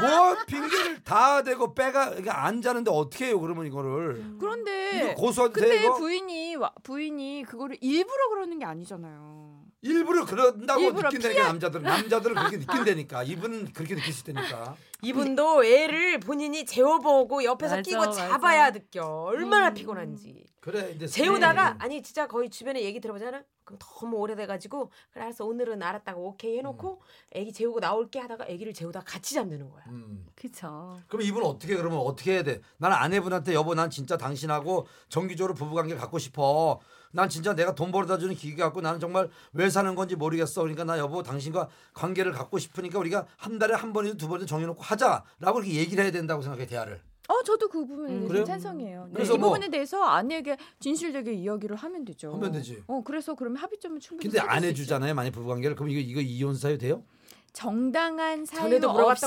뭐 0.00 0.36
핑계를 0.46 1.02
다 1.04 1.42
대고 1.42 1.74
빼가 1.74 2.14
이게 2.18 2.30
안 2.30 2.60
자는데 2.60 2.90
어떻게 2.90 3.26
해요 3.28 3.40
그러면 3.40 3.66
이거를 3.66 4.36
그런데 4.38 5.12
이거 5.12 5.14
고소해도 5.14 5.54
돼 5.54 5.60
근데 5.60 5.82
이거 5.84 5.94
부인이 5.96 6.56
와- 6.56 6.72
부인이 6.82 7.44
그거를 7.44 7.76
일부러 7.80 8.28
그러는 8.30 8.58
게 8.58 8.64
아니잖아요. 8.64 9.57
일부러 9.80 10.24
그런다고 10.24 10.80
일부러 10.80 11.08
느낀다니까 11.08 11.42
남자들은 11.44 11.82
남자들은 11.84 12.34
그렇게 12.34 12.56
느낀다니까 12.58 13.22
이분은 13.22 13.72
그렇게 13.72 13.94
느낄 13.94 14.12
수 14.12 14.28
있다니까 14.28 14.76
이분도 15.02 15.64
애를 15.64 16.18
본인이 16.18 16.66
재워보고 16.66 17.44
옆에서 17.44 17.76
맞아, 17.76 17.82
끼고 17.82 17.98
맞아. 17.98 18.28
잡아야 18.28 18.72
느껴 18.72 19.04
얼마나 19.04 19.68
음. 19.68 19.74
피곤한지 19.74 20.44
그래 20.60 20.92
이제 20.96 21.06
재우다가 21.06 21.72
음. 21.72 21.76
아니 21.78 22.02
진짜 22.02 22.26
거의 22.26 22.50
주변에 22.50 22.82
얘기 22.82 23.00
들어보잖아 23.00 23.44
그럼 23.62 23.78
너무 23.78 24.16
오래돼가지고 24.16 24.90
그래 25.12 25.24
알았어 25.24 25.44
오늘은 25.44 25.80
알았다고 25.80 26.26
오케이 26.26 26.58
해놓고 26.58 27.00
애기 27.32 27.52
재우고 27.52 27.78
나올게 27.78 28.18
하다가 28.18 28.46
애기를 28.48 28.72
재우다 28.72 29.00
같이 29.00 29.34
잠드는 29.34 29.70
거야 29.70 29.84
음. 29.88 30.26
그쵸. 30.34 30.98
그럼 31.06 31.22
이분 31.22 31.44
어떻게 31.44 31.76
그러면 31.76 32.00
어떻게 32.00 32.32
해야 32.32 32.42
돼? 32.42 32.60
나는 32.78 32.96
아내분한테 32.96 33.54
여보 33.54 33.74
난 33.74 33.90
진짜 33.90 34.16
당신하고 34.16 34.88
정기적으로 35.08 35.54
부부관계 35.54 35.94
갖고 35.94 36.18
싶어. 36.18 36.80
난 37.12 37.28
진짜 37.28 37.54
내가 37.54 37.74
돈 37.74 37.90
벌어다 37.90 38.18
주는 38.18 38.34
기계 38.34 38.62
갖고 38.62 38.80
나는 38.80 39.00
정말 39.00 39.28
왜 39.52 39.70
사는 39.70 39.94
건지 39.94 40.16
모르겠어. 40.16 40.62
그러니까 40.62 40.84
나 40.84 40.98
여보 40.98 41.22
당신과 41.22 41.68
관계를 41.94 42.32
갖고 42.32 42.58
싶으니까 42.58 42.98
우리가 42.98 43.26
한 43.36 43.58
달에 43.58 43.74
한 43.74 43.92
번이든 43.92 44.16
두 44.18 44.28
번이든 44.28 44.46
정해놓고 44.46 44.82
하자라고 44.82 45.60
이렇게 45.60 45.74
얘기를 45.74 46.04
해야 46.04 46.12
된다고 46.12 46.42
생각해 46.42 46.66
대화를. 46.66 47.00
어, 47.28 47.42
저도 47.44 47.68
그 47.68 47.84
부분에 47.86 48.10
음, 48.10 48.28
대해서? 48.28 48.44
찬성이에요. 48.46 49.04
네, 49.08 49.12
그래서 49.12 49.34
이 49.34 49.38
뭐- 49.38 49.50
부분에 49.50 49.68
대해서 49.68 50.02
아내에게 50.02 50.56
진실되게 50.80 51.34
이야기를 51.34 51.76
하면 51.76 52.04
되죠. 52.06 52.32
하면 52.32 52.52
되지. 52.52 52.82
어, 52.86 53.02
그래서 53.04 53.34
그러면 53.34 53.58
합의점을 53.58 54.00
충분히 54.00 54.30
근데 54.30 54.40
안. 54.40 54.64
해주잖아요 54.64 55.14
많이 55.14 55.30
부부관계를. 55.30 55.76
그럼 55.76 55.90
이거 55.90 56.00
이거 56.00 56.20
이혼 56.22 56.54
사유 56.54 56.78
돼요? 56.78 57.04
정당한 57.52 58.44
사유 58.44 58.76
없이 58.86 59.26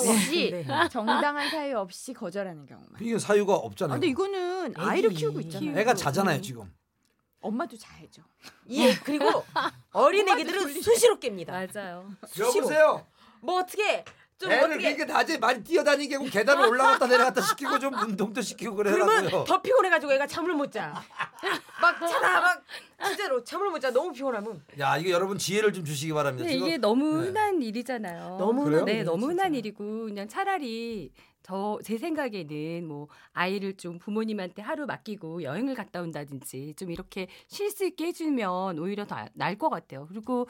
같은데 0.52 0.66
정당한 0.92 1.50
사유 1.50 1.78
없이 1.78 2.14
거절하는 2.14 2.66
경우만. 2.66 2.90
이게 3.02 3.20
사유가 3.20 3.54
아, 3.54 3.58
없잖아요. 3.58 3.96
근데 3.96 4.08
이거는 4.08 4.74
아이를 4.78 5.12
키우고 5.12 5.42
있잖아요. 5.42 5.78
애가 5.78 5.94
자잖아요 5.94 6.42
지금. 6.42 6.72
엄마도 7.42 7.78
자야죠. 7.78 8.22
예 8.70 8.94
그리고 9.04 9.26
어린 9.92 10.28
애기들은 10.30 10.82
수시로 10.82 11.20
깹니다 11.20 11.52
맞아요. 11.52 12.10
여보세요. 12.40 13.06
뭐 13.42 13.60
어떻게 13.60 14.06
좀 14.38 14.52
애를 14.52 14.72
어떻게 14.72 14.96
그렇게 14.96 15.12
낮에 15.14 15.38
많이 15.38 15.64
뛰어다니게 15.64 16.16
하고 16.16 16.26
계단을 16.28 16.68
올라갔다 16.68 17.06
내려갔다 17.08 17.42
시키고 17.42 17.78
좀 17.80 17.94
운동도 17.94 18.42
시키고 18.42 18.76
그래라고요. 18.76 19.44
더 19.44 19.62
피곤해가지고 19.62 20.14
애가 20.14 20.28
잠을 20.28 20.54
못 20.56 20.72
자. 20.72 21.02
막 21.82 22.00
자다 22.00 22.42
막 22.42 22.64
진짜로 23.08 23.44
잠을 23.44 23.70
못 23.70 23.80
자. 23.80 23.92
너무 23.92 24.12
피곤하면. 24.12 24.64
야 24.80 24.98
이거 24.98 25.10
여러분 25.12 25.38
지혜를 25.38 25.74
좀 25.74 25.84
주시기 25.86 26.14
바랍니다. 26.14 26.44
근데 26.44 26.54
지금 26.54 26.68
이게 26.68 26.78
너무 26.78 27.20
네. 27.22 27.28
흔한 27.28 27.62
일이잖아요. 27.62 28.38
너무 28.40 28.64
그래요? 28.64 28.86
네, 28.86 29.04
너무 29.04 29.28
흔한. 29.28 29.54
일이고 29.54 30.06
그냥 30.06 30.28
차라리 30.28 31.12
저 31.44 31.80
제 31.84 31.98
생각에는 31.98 32.88
뭐 32.88 33.08
아이를 33.34 33.78
좀 33.78 33.98
부모님한테 34.00 34.62
하루 34.62 34.86
맡기고 34.86 35.44
여행을 35.44 35.76
갔다 35.76 36.02
온다든지 36.02 36.76
좀 36.78 36.92
이렇게 36.92 37.28
쉴 37.48 37.70
수 37.72 37.86
있게 37.86 38.08
해주면 38.08 38.80
오히려 38.80 39.06
더 39.06 39.26
나을 39.34 39.58
것 39.58 39.70
같아요. 39.70 40.08
그리고 40.08 40.48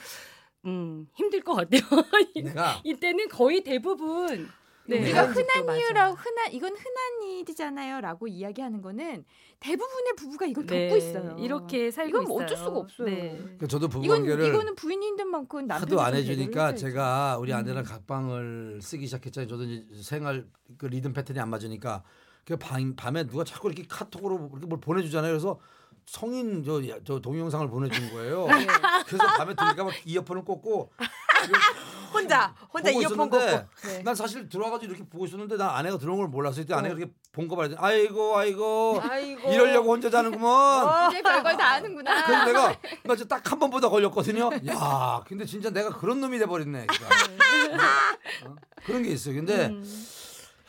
음 0.65 1.07
힘들 1.15 1.41
것 1.41 1.55
같아요. 1.55 1.81
내가 2.36 2.81
이때는 2.83 3.29
거의 3.29 3.63
대부분 3.63 4.50
네. 4.91 5.01
우리가 5.01 5.24
흔한. 5.25 5.77
이유라고 5.77 6.15
흔한 6.15 6.51
이건 6.51 6.75
흔한 6.75 7.24
일이잖아요라고 7.24 8.27
이야기하는 8.27 8.81
거는 8.81 9.24
대부분의 9.60 10.13
부부가 10.17 10.45
이걸 10.45 10.65
네, 10.65 10.88
겪고 10.88 10.98
있어요. 10.98 11.36
이렇게 11.39 11.91
살고 11.91 12.10
이건 12.10 12.24
있어요. 12.24 12.33
뭐 12.33 12.43
어쩔 12.43 12.57
수가 12.57 12.77
없어요. 12.77 13.05
네. 13.05 13.38
그러니까 13.38 13.67
저도 13.67 13.86
이건 13.86 14.01
부부관계를 14.01 14.48
이거는 14.48 14.75
부인이 14.75 15.05
힘든 15.05 15.27
만큼 15.29 15.69
하도 15.69 16.01
안좀 16.01 16.17
해주니까. 16.19 16.75
제가 16.75 17.38
우리 17.39 17.53
아내랑 17.53 17.83
각방을 17.83 18.79
쓰기 18.81 19.05
시작했잖아요. 19.05 19.48
저도 19.48 19.63
이제 19.63 19.86
생활 20.01 20.45
그 20.77 20.88
리듬 20.88 21.13
패턴이 21.13 21.39
안 21.39 21.50
맞으니까 21.50 22.03
그 22.45 22.57
밤, 22.57 22.95
밤에 22.95 23.27
누가 23.27 23.43
자꾸 23.43 23.67
이렇게 23.69 23.86
카톡으로 23.88 24.50
이렇게 24.53 24.65
뭘 24.67 24.81
보내주잖아요. 24.81 25.31
그래서 25.31 25.60
성인 26.05 26.63
저, 26.63 26.81
저 27.05 27.20
동영상을 27.20 27.67
보내준 27.70 28.12
거예요. 28.13 28.48
네. 28.51 28.67
그래서 29.05 29.25
밤에 29.38 29.53
들릴까 29.55 29.84
봐 29.86 29.91
이어폰을 30.05 30.43
꽂고 30.43 30.91
혼자 32.13 32.53
혼자 32.74 32.89
이어폰 32.91 33.29
꽂고. 33.29 33.46
네. 33.86 34.03
난 34.03 34.13
사실 34.15 34.50
들어와가지고 34.50 34.91
이렇게 34.93 35.08
보고 35.10 35.25
있었는데 35.25 35.55
난 35.58 35.70
아내가 35.70 35.98
들어온 35.98 36.17
걸 36.20 36.27
몰랐어요. 36.27 36.63
그때 36.63 36.74
아내가 36.74 36.96
이렇게 36.96 37.12
본 37.31 37.48
거 37.48 37.55
봐야 37.55 37.70
아이고 37.77 38.38
아이고 38.38 39.01
아이고. 39.01 39.51
이러려고 39.51 39.91
혼자 39.93 40.10
자는구먼. 40.10 41.12
이제 41.12 41.22
별걸 41.22 41.58
다 41.58 41.65
아는구나. 41.72 42.25
그래서 42.25 42.46
내가 42.46 42.75
나 43.03 43.15
진짜 43.15 43.36
딱 43.38 43.51
한 43.51 43.60
번보다 43.60 43.89
걸렸거든요. 43.89 44.50
야, 44.67 45.24
근데 45.27 45.46
진짜 45.46 45.70
내가 45.70 45.89
그런 45.89 46.20
놈이 46.22 46.38
돼 46.39 46.46
버렸네. 46.46 46.88
어? 48.46 48.55
그런 48.86 49.03
게 49.03 49.10
있어요. 49.10 49.36
근데 49.36 49.67
음. 49.67 49.84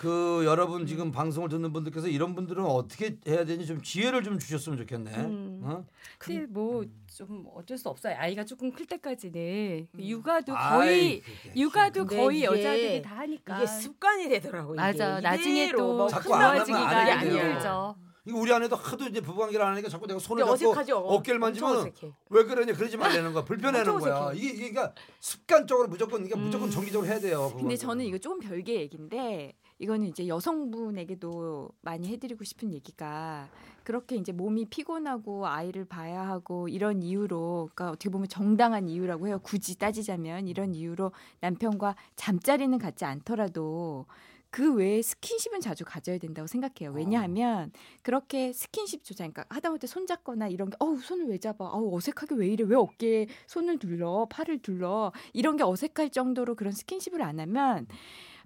그 0.02 0.42
여러분 0.44 0.84
지금 0.84 1.12
방송을 1.12 1.48
듣는 1.48 1.72
분들께서 1.72 2.08
이런 2.08 2.34
분들은 2.34 2.64
어떻게 2.64 3.18
해야 3.28 3.44
되는지 3.44 3.66
좀 3.68 3.80
지혜를 3.80 4.24
좀 4.24 4.36
주셨으면 4.36 4.76
좋겠네. 4.78 5.14
음. 5.16 5.60
어? 5.62 5.84
근데 6.18 6.44
뭐 6.46 6.84
좀 7.14 7.44
어쩔 7.54 7.76
수 7.78 7.88
없어요. 7.90 8.16
아이가 8.18 8.42
조금 8.42 8.72
클 8.72 8.86
때까지는 8.86 9.86
육아도 9.98 10.56
아이, 10.56 10.70
거의 10.78 11.20
그게 11.20 11.52
육아도 11.60 12.06
거의 12.06 12.38
이게- 12.38 12.46
여자들이 12.46 13.02
다 13.02 13.18
하니까 13.18 13.58
이게 13.58 13.66
습관이 13.66 14.28
되더라고. 14.30 14.74
맞아. 14.74 15.18
이게. 15.18 15.28
나중에 15.28 15.72
또 15.72 16.08
돼요. 16.08 17.18
힘들죠. 17.20 17.94
이거 18.24 18.38
우리 18.38 18.52
아내도 18.52 18.76
하도 18.76 19.04
이제 19.08 19.20
부부관계를 19.20 19.64
안 19.64 19.72
하니까 19.72 19.88
자꾸 19.90 20.06
내가 20.06 20.18
손을 20.18 20.42
잡고 20.42 20.52
어색하죠. 20.54 20.96
어깨를 20.98 21.38
만지면 21.38 21.76
어색해. 21.76 22.12
왜 22.30 22.44
그러냐 22.44 22.72
그러지 22.72 22.96
말라는 22.96 23.32
거야. 23.34 23.44
불편해하는 23.84 23.98
거야. 23.98 24.32
이게, 24.32 24.48
이게 24.50 24.70
그러니까 24.70 24.94
습관적으로 25.20 25.88
무조건 25.88 26.24
이게 26.24 26.34
음. 26.34 26.44
무조건 26.44 26.70
정기적으로 26.70 27.08
해야 27.10 27.20
돼요. 27.20 27.52
근데. 27.56 27.76
저는 27.76 28.04
이거 28.06 28.16
조금 28.18 28.40
별개 28.40 28.74
얘기인데 28.80 29.52
이거는 29.82 30.06
이제 30.06 30.28
여성분에게도 30.28 31.70
많이 31.80 32.08
해드리고 32.08 32.44
싶은 32.44 32.72
얘기가 32.72 33.48
그렇게 33.82 34.14
이제 34.14 34.30
몸이 34.30 34.66
피곤하고 34.66 35.48
아이를 35.48 35.84
봐야 35.84 36.22
하고 36.22 36.68
이런 36.68 37.02
이유로 37.02 37.70
그러니까 37.74 37.90
어떻게 37.90 38.08
보면 38.08 38.28
정당한 38.28 38.88
이유라고 38.88 39.26
해요. 39.26 39.40
굳이 39.42 39.76
따지자면 39.76 40.46
이런 40.46 40.76
이유로 40.76 41.10
남편과 41.40 41.96
잠자리는 42.14 42.78
갖지 42.78 43.04
않더라도 43.04 44.06
그 44.50 44.72
외에 44.74 45.02
스킨십은 45.02 45.60
자주 45.60 45.84
가져야 45.84 46.18
된다고 46.18 46.46
생각해요. 46.46 46.94
왜냐하면 46.94 47.72
그렇게 48.02 48.52
스킨십 48.52 49.02
조작, 49.02 49.32
그러니까 49.32 49.46
하다못해 49.48 49.88
손 49.88 50.06
잡거나 50.06 50.46
이런 50.46 50.70
게 50.70 50.76
어우 50.78 50.98
손을 50.98 51.26
왜 51.26 51.38
잡아, 51.38 51.64
어우 51.64 51.96
어색하게 51.96 52.36
왜 52.36 52.48
이래, 52.48 52.62
왜 52.64 52.76
어깨에 52.76 53.26
손을 53.48 53.78
둘러, 53.78 54.28
팔을 54.30 54.58
둘러? 54.60 55.10
이런 55.32 55.56
게 55.56 55.64
어색할 55.64 56.10
정도로 56.10 56.54
그런 56.54 56.72
스킨십을 56.72 57.20
안 57.22 57.40
하면 57.40 57.88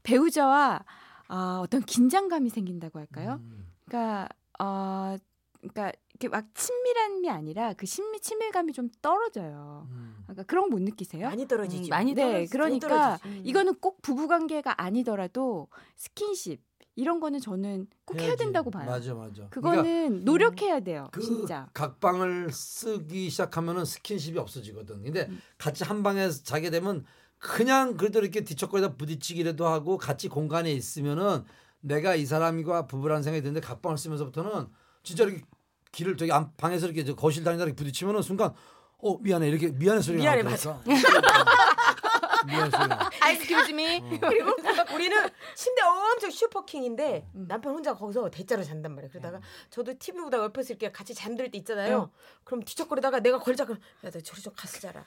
배우자와 0.05 0.85
아, 1.29 1.61
어떤 1.63 1.83
긴장감이 1.83 2.51
생긴다고 2.51 2.99
할까요? 2.99 3.41
음. 3.43 3.73
그러니까 3.87 4.29
어, 4.59 5.17
그러니까 5.61 5.93
이렇게 6.11 6.29
막 6.29 6.47
친밀함이 6.55 7.29
아니라 7.31 7.73
그 7.75 7.87
친밀 7.87 8.21
친밀감이 8.21 8.73
좀 8.73 8.89
떨어져요. 9.03 9.87
음. 9.91 10.17
그러니까 10.25 10.43
그런 10.45 10.65
거 10.71 10.77
못 10.77 10.83
느끼세요? 10.83 11.29
많이 11.29 11.47
떨어지지. 11.49 11.89
음, 11.89 11.91
많이 11.91 12.15
네, 12.15 12.23
떨어지지. 12.23 12.53
그러니까 12.53 12.89
떨어지지. 12.89 13.29
음. 13.29 13.43
이거는 13.45 13.75
꼭 13.81 14.01
부부 14.03 14.29
관계가 14.29 14.81
아니더라도 14.83 15.69
스킨십 15.97 16.61
이런 16.99 17.21
거는 17.21 17.41
저는 17.41 17.89
꼭 18.07 18.17
해야 18.19 18.29
해야지. 18.29 18.45
된다고 18.45 18.71
봐요. 18.71 18.87
맞아, 18.87 19.15
맞아. 19.15 19.49
그거는 19.51 19.83
그러니까 19.85 20.25
노력해야 20.25 20.81
돼요. 20.81 21.09
그 21.13 21.21
진짜. 21.21 21.69
각방을 21.75 22.51
쓰기 22.53 23.29
시작하면은 23.29 23.85
스킨십이 23.85 24.39
없어지거든. 24.39 25.03
근데 25.03 25.27
음. 25.29 25.41
같이 25.59 25.85
한 25.85 26.03
방에 26.03 26.31
자게 26.31 26.71
되면 26.71 27.05
그냥 27.39 27.97
그래도 27.97 28.21
이렇게 28.21 28.43
뒤척거리다 28.43 28.95
부딪히기라도 28.95 29.67
하고 29.67 29.99
같이 29.99 30.29
공간에 30.29 30.73
있으면은 30.73 31.45
내가 31.81 32.15
이 32.15 32.27
사람과 32.27 32.87
부부라는 32.87 33.23
생각이 33.23 33.43
드는데 33.43 33.61
각방을 33.61 33.99
쓰면서부터는 33.99 34.67
진짜 35.03 35.25
이렇게 35.25 35.43
길을 35.93 36.17
저기 36.17 36.33
안- 36.33 36.53
방에서 36.57 36.87
이렇게 36.87 37.05
저 37.05 37.15
거실 37.15 37.45
다니다 37.45 37.65
이렇게 37.65 37.77
부딪히면은 37.77 38.23
순간 38.23 38.53
어 38.99 39.19
미안해 39.19 39.49
이렇게 39.49 39.69
미안해 39.69 40.01
소리가 40.03 40.23
미안해, 40.23 40.43
나니까 40.43 40.83
미안해 42.47 42.71
소리가 42.71 43.11
아이스크림이 43.21 44.19
그리고 44.21 44.53
우리는 44.95 45.17
침대 45.55 45.83
엄청 45.83 46.31
슈퍼킹인데 46.31 47.29
음. 47.35 47.47
남편 47.49 47.75
혼자 47.75 47.95
거기서 47.95 48.31
대자로 48.31 48.63
잔단 48.65 48.95
말이야. 48.95 49.11
그러다가 49.11 49.41
저도 49.71 49.95
TV 49.99 50.23
보다가 50.23 50.45
옆에서 50.45 50.73
이렇게 50.73 50.91
같이 50.91 51.15
잠들 51.15 51.51
때 51.51 51.59
있잖아요. 51.59 52.11
그럼 52.45 52.63
뒤척거리다가 52.65 53.21
내가 53.21 53.39
걸자 53.39 53.65
그럼 53.65 53.79
야, 54.05 54.11
너 54.11 54.21
저리 54.21 54.41
좀 54.41 54.53
가서 54.57 54.81
자라. 54.81 55.05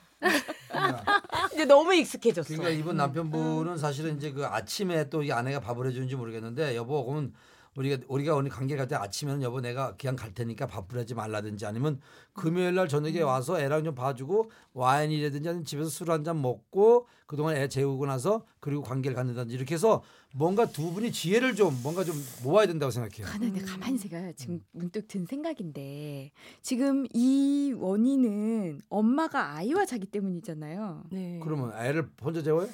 이제 1.52 1.64
너무 1.64 1.92
익숙해졌어. 1.94 2.48
그러니까 2.48 2.70
이번 2.70 2.96
남편분은 2.96 3.76
사실은 3.78 4.16
이제 4.16 4.30
그 4.32 4.46
아침에 4.46 5.08
또 5.08 5.22
이 5.22 5.32
아내가 5.32 5.60
밥을 5.60 5.86
해주는지 5.86 6.16
모르겠는데 6.16 6.76
여보 6.76 7.04
그러면 7.04 7.32
우리가 7.76 8.02
우리가 8.08 8.34
오늘 8.34 8.50
관계 8.50 8.76
갈 8.76 8.88
때 8.88 8.96
아침에는 8.96 9.42
여보 9.42 9.60
내가 9.60 9.94
그냥 9.96 10.16
갈 10.16 10.34
테니까 10.34 10.66
밥을 10.66 10.98
하지 10.98 11.14
말라든지 11.14 11.66
아니면 11.66 12.00
금요일 12.32 12.74
날 12.74 12.88
저녁에 12.88 13.20
와서 13.22 13.60
애랑 13.60 13.84
좀 13.84 13.94
봐주고 13.94 14.50
와인이라든지 14.74 15.48
아니면 15.48 15.64
집에서 15.64 15.88
술 15.88 16.10
한 16.10 16.24
잔 16.24 16.42
먹고 16.42 17.06
그동안 17.26 17.56
애 17.56 17.68
재우고 17.68 18.06
나서 18.06 18.44
그리고 18.58 18.82
관계를 18.82 19.14
갖는다든지 19.14 19.54
이렇게 19.54 19.74
해서 19.74 20.02
뭔가 20.34 20.66
두 20.66 20.92
분이 20.92 21.12
지혜를 21.12 21.54
좀 21.54 21.78
뭔가 21.82 22.02
좀 22.02 22.16
모아야 22.42 22.66
된다고 22.66 22.90
생각해요. 22.90 23.26
아, 23.32 23.38
근데 23.38 23.60
가만히 23.60 23.96
제가 23.98 24.32
지금 24.32 24.60
문득 24.72 25.06
든 25.06 25.24
생각인데 25.26 26.32
지금 26.62 27.06
이 27.14 27.72
원인은 27.78 28.80
엄마가 28.88 29.54
아이와 29.54 29.86
자기 29.86 30.06
때문이잖아요. 30.06 31.04
네. 31.12 31.40
그러면 31.42 31.72
애를 31.80 32.10
혼자 32.20 32.42
재워요? 32.42 32.68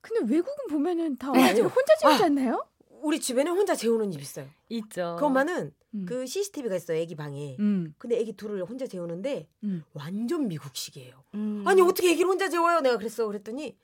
근데 0.00 0.32
외국은 0.32 0.68
보면은 0.70 1.16
다 1.16 1.32
아이를 1.34 1.64
혼자 1.64 1.96
재우지 2.00 2.22
않나요? 2.22 2.64
우리 3.02 3.20
집에는 3.20 3.52
혼자 3.52 3.74
재우는 3.74 4.10
집 4.10 4.20
있어요. 4.20 4.46
있죠. 4.68 5.16
그 5.18 5.24
엄마는 5.26 5.72
음. 5.94 6.06
그 6.06 6.26
CCTV가 6.26 6.76
있어요. 6.76 6.98
애기 6.98 7.14
방에. 7.14 7.56
음. 7.60 7.94
근데 7.98 8.18
애기 8.18 8.32
둘을 8.34 8.64
혼자 8.64 8.86
재우는데 8.86 9.48
음. 9.64 9.82
완전 9.92 10.48
미국식이에요. 10.48 11.24
음. 11.34 11.64
아니 11.66 11.80
어떻게 11.82 12.10
애기를 12.10 12.28
혼자 12.28 12.48
재워요? 12.48 12.80
내가 12.80 12.96
그랬어. 12.96 13.26
그랬더니 13.26 13.76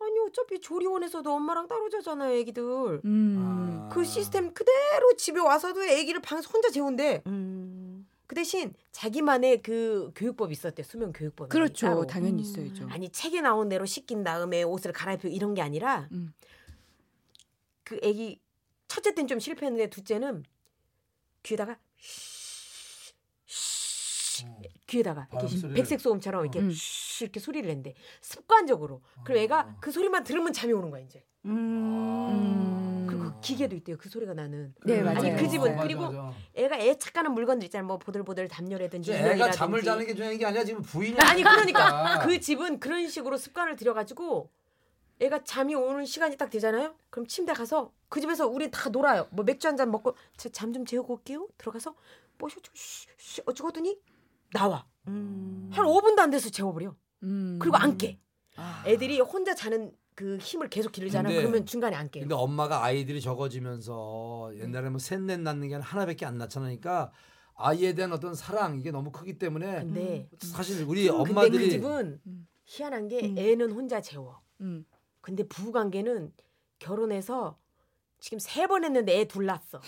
아니 0.00 0.18
어차피 0.26 0.60
조리원에서도 0.60 1.30
엄마랑 1.32 1.68
따로 1.68 1.88
자잖아요. 1.88 2.36
애기들. 2.38 3.00
음. 3.04 3.36
아. 3.38 3.88
그 3.92 4.04
시스템 4.04 4.52
그대로 4.52 5.14
집에 5.16 5.40
와서도 5.40 5.84
애기를 5.84 6.20
방에서 6.20 6.48
혼자 6.50 6.70
재운대. 6.70 7.22
음. 7.26 8.06
그 8.26 8.34
대신 8.34 8.72
자기만의 8.92 9.62
그 9.62 10.10
교육법이 10.14 10.52
있었대. 10.52 10.82
수면 10.82 11.12
교육법이. 11.12 11.50
그렇죠. 11.50 11.86
따로. 11.86 12.06
당연히 12.06 12.36
음. 12.36 12.38
있어야죠. 12.40 12.88
아니 12.90 13.10
책에 13.10 13.40
나온 13.40 13.68
대로 13.68 13.84
씻긴 13.84 14.24
다음에 14.24 14.62
옷을 14.62 14.92
갈아입히고 14.92 15.28
이런 15.28 15.54
게 15.54 15.62
아니라 15.62 16.08
음. 16.12 16.32
그 17.84 17.98
애기 18.02 18.40
첫째 18.88 19.14
때는 19.14 19.28
좀 19.28 19.38
실패했는데 19.40 19.90
둘째는 19.90 20.44
귀에다가 21.42 21.78
쉬, 21.96 23.12
쉬, 23.46 24.46
귀에다가 24.86 25.28
이렇게. 25.32 25.72
백색 25.74 26.00
소음처럼 26.00 26.42
이렇게 26.42 26.60
음. 26.60 26.70
쉬 26.72 27.24
이렇게 27.24 27.38
소리를 27.40 27.66
낸대 27.68 27.94
습관적으로 28.20 29.02
그리고 29.24 29.40
애가 29.40 29.60
아. 29.60 29.76
그 29.80 29.90
소리만 29.90 30.24
들으면 30.24 30.52
잠이 30.52 30.72
오는 30.72 30.90
거야 30.90 31.02
이제 31.02 31.24
음. 31.44 33.06
그리고 33.08 33.24
그 33.24 33.40
기계도 33.40 33.76
있대요 33.76 33.96
그 33.98 34.08
소리가 34.08 34.34
나는 34.34 34.74
네, 34.84 35.02
맞아요. 35.02 35.18
아니 35.18 35.36
그 35.36 35.48
집은 35.48 35.76
맞아, 35.76 35.82
그리고 35.82 36.32
애가 36.54 36.78
애 36.78 36.98
착가는 36.98 37.32
물건들 37.32 37.66
있잖아요 37.66 37.86
뭐 37.86 37.98
보들보들 37.98 38.48
담요라든지 38.48 39.12
애가. 39.12 39.50
잠을 39.52 39.82
자는 39.82 40.06
게 40.06 40.14
중요한 40.14 40.38
게 40.38 40.46
아니라 40.46 40.64
지금 40.64 40.82
부인이 40.82 41.18
아니 41.20 41.42
그러니까. 41.42 42.18
그 42.24 42.40
집은 42.40 42.80
그런 42.80 43.08
식으로 43.08 43.36
습관을 43.36 43.76
들여가지고 43.76 44.50
애가 45.24 45.44
잠이 45.44 45.74
오는 45.74 46.04
시간이 46.04 46.36
딱 46.36 46.50
되잖아요. 46.50 46.94
그럼 47.10 47.26
침대 47.26 47.52
가서 47.52 47.92
그 48.08 48.20
집에서 48.20 48.46
우리 48.46 48.70
다 48.70 48.90
놀아요. 48.90 49.26
뭐 49.30 49.44
맥주 49.44 49.66
한 49.68 49.76
잔 49.76 49.90
먹고 49.90 50.14
잠 50.52 50.72
좀 50.72 50.84
재우고 50.84 51.14
올게요. 51.14 51.48
들어가서 51.58 51.94
쉬 53.18 53.40
어쩌고 53.46 53.68
하더니 53.68 53.98
나와. 54.52 54.86
음. 55.08 55.70
한 55.72 55.84
5분도 55.86 56.18
안 56.20 56.30
돼서 56.30 56.50
재워버려. 56.50 56.94
음. 57.22 57.58
그리고 57.60 57.76
안 57.76 57.96
깨. 57.96 58.18
아. 58.56 58.84
애들이 58.86 59.20
혼자 59.20 59.54
자는 59.54 59.92
그 60.14 60.36
힘을 60.38 60.68
계속 60.68 60.92
기르잖아. 60.92 61.28
근데- 61.28 61.42
그러면 61.42 61.66
중간에 61.66 61.96
안 61.96 62.08
깨요. 62.10 62.22
근데 62.22 62.34
엄마가 62.34 62.84
아이들이 62.84 63.20
적어지면서 63.20 64.52
옛날에 64.56 64.90
뭐 64.90 64.98
셋넷 64.98 65.40
낳는 65.40 65.68
게 65.68 65.74
하나밖에 65.74 66.24
안 66.26 66.38
낳잖아니까 66.38 67.12
아이에 67.56 67.94
대한 67.94 68.12
어떤 68.12 68.34
사랑 68.34 68.78
이게 68.78 68.90
너무 68.90 69.10
크기 69.10 69.38
때문에 69.38 69.80
근데 69.80 70.28
사실 70.40 70.84
우리 70.84 71.08
그 71.08 71.14
엄마들이 71.16 71.70
집은 71.70 72.20
음. 72.26 72.46
희한한 72.64 73.08
게 73.08 73.20
음. 73.26 73.38
애는 73.38 73.72
혼자 73.72 74.00
재워. 74.00 74.40
음. 74.60 74.84
근데 75.24 75.42
부부 75.48 75.72
관계는 75.72 76.32
결혼해서 76.78 77.56
지금 78.20 78.38
세 78.38 78.66
번 78.66 78.84
했는데 78.84 79.20
애 79.20 79.24
둘 79.24 79.46
낳았어. 79.46 79.80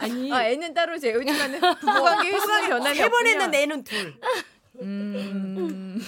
아니 0.00 0.32
아, 0.32 0.44
애는 0.46 0.74
따로 0.74 0.98
재우지만은 0.98 1.60
부부관계 1.80 2.32
횟수는 2.32 2.68
변함이 2.68 2.96
세번 2.96 3.12
없군요. 3.14 3.30
했는데 3.30 3.62
애는 3.62 3.84
둘. 3.84 4.14
음. 4.80 6.00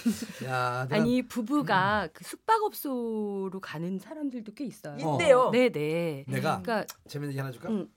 야, 0.45 0.87
내가 0.88 0.97
아니 1.03 1.23
부부가 1.27 2.09
그 2.12 2.25
숙박업소로 2.25 3.61
가는 3.61 3.99
사람들도 3.99 4.53
꽤 4.55 4.64
있어요. 4.64 4.97
어. 5.07 5.14
있대요. 5.14 5.51
네네. 5.51 6.25
내가 6.29 6.61
그러니까 6.62 6.87
재밌는 7.09 7.31
얘기 7.33 7.38
하나 7.38 7.53
줄까? 7.53 7.69
음. 7.69 7.88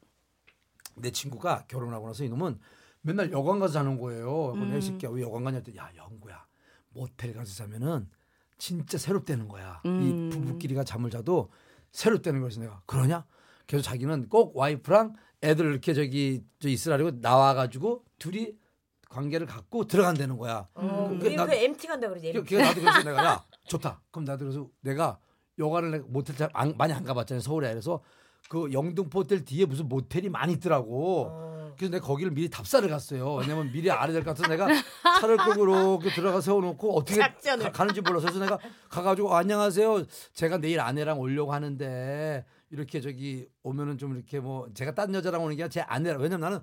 내 0.95 1.11
친구가 1.11 1.65
결혼하고 1.67 2.07
나서 2.07 2.23
이놈은 2.23 2.59
맨날 3.07 3.31
여관 3.31 3.57
가서 3.59 3.73
자는 3.73 3.97
거예요. 3.97 4.51
음. 4.51 4.69
내 4.69 4.81
새끼야 4.81 5.09
왜 5.11 5.21
여관 5.21 5.45
가냐 5.45 5.57
했더니 5.57 5.77
야 5.77 5.89
영구야 5.95 6.45
모텔 6.89 7.33
가서 7.33 7.53
자면은 7.55 8.09
진짜 8.57 8.97
새롭다는 8.97 9.47
거야. 9.47 9.81
음. 9.85 10.01
이 10.01 10.29
부부끼리가 10.35 10.83
잠을 10.83 11.09
자도 11.09 11.49
새롭다는 11.93 12.41
거였어 12.41 12.59
내가 12.59 12.81
그러냐? 12.85 13.25
그래서 13.65 13.83
자기는 13.83 14.27
꼭 14.27 14.57
와이프랑 14.57 15.15
애들 15.41 15.65
이렇게 15.67 15.93
저기 15.93 16.43
저 16.59 16.67
있으라고 16.67 17.11
나와가지고 17.21 18.03
둘이 18.19 18.55
관계를 19.09 19.47
갖고 19.47 19.85
들어간다는 19.87 20.37
거야. 20.37 20.67
어, 20.73 21.07
그- 21.11 21.19
그, 21.19 21.27
나- 21.29 21.45
그 21.45 21.53
MT 21.53 21.87
간다 21.87 22.09
그러지. 22.09 22.33
그- 22.33 22.39
MT. 22.39 22.49
그게 22.55 22.61
나도 22.61 22.81
그래서 22.81 23.03
내가 23.03 23.23
야 23.25 23.45
좋다. 23.67 24.01
그럼 24.11 24.25
나도 24.25 24.39
그래서 24.45 24.67
내가 24.81 25.17
여관을 25.57 25.91
내가 25.91 26.05
모텔 26.09 26.35
잘 26.35 26.49
안- 26.53 26.75
많이 26.77 26.91
안 26.91 27.05
가봤잖아요 27.05 27.39
서울에 27.41 27.69
그래서 27.69 28.03
그 28.49 28.71
영등포 28.73 29.19
호텔 29.19 29.45
뒤에 29.45 29.65
무슨 29.65 29.87
모텔이 29.87 30.27
많이 30.27 30.53
있더라고. 30.53 31.27
어. 31.29 31.56
그래서 31.77 31.91
내가 31.91 32.05
거기를 32.05 32.31
미리 32.31 32.49
답사를 32.49 32.87
갔어요. 32.89 33.35
왜냐면 33.35 33.71
미리 33.71 33.89
알아야 33.91 34.11
될 34.13 34.23
것 34.23 34.35
같아서 34.35 34.49
내가 34.49 34.67
차를 35.21 35.37
끌고 35.37 35.63
이렇게 35.63 36.09
들어가 36.13 36.41
세워놓고 36.41 36.97
어떻게 36.97 37.19
작전을. 37.19 37.71
가, 37.71 37.83
는지 37.85 38.01
몰라서 38.01 38.27
그래서 38.27 38.39
내가 38.39 38.57
가가지고 38.89 39.35
안녕하세요. 39.35 40.05
제가 40.33 40.57
내일 40.57 40.79
아내랑 40.79 41.19
오려고 41.19 41.53
하는데 41.53 42.45
이렇게 42.69 42.99
저기 43.01 43.47
오면은 43.63 43.97
좀 43.97 44.15
이렇게 44.15 44.39
뭐 44.39 44.67
제가 44.73 44.93
딴 44.95 45.13
여자랑 45.13 45.43
오는 45.43 45.55
게 45.55 45.63
아니라 45.63 45.69
제 45.69 45.81
아내랑 45.81 46.19
왜냐면 46.21 46.41
나는 46.41 46.59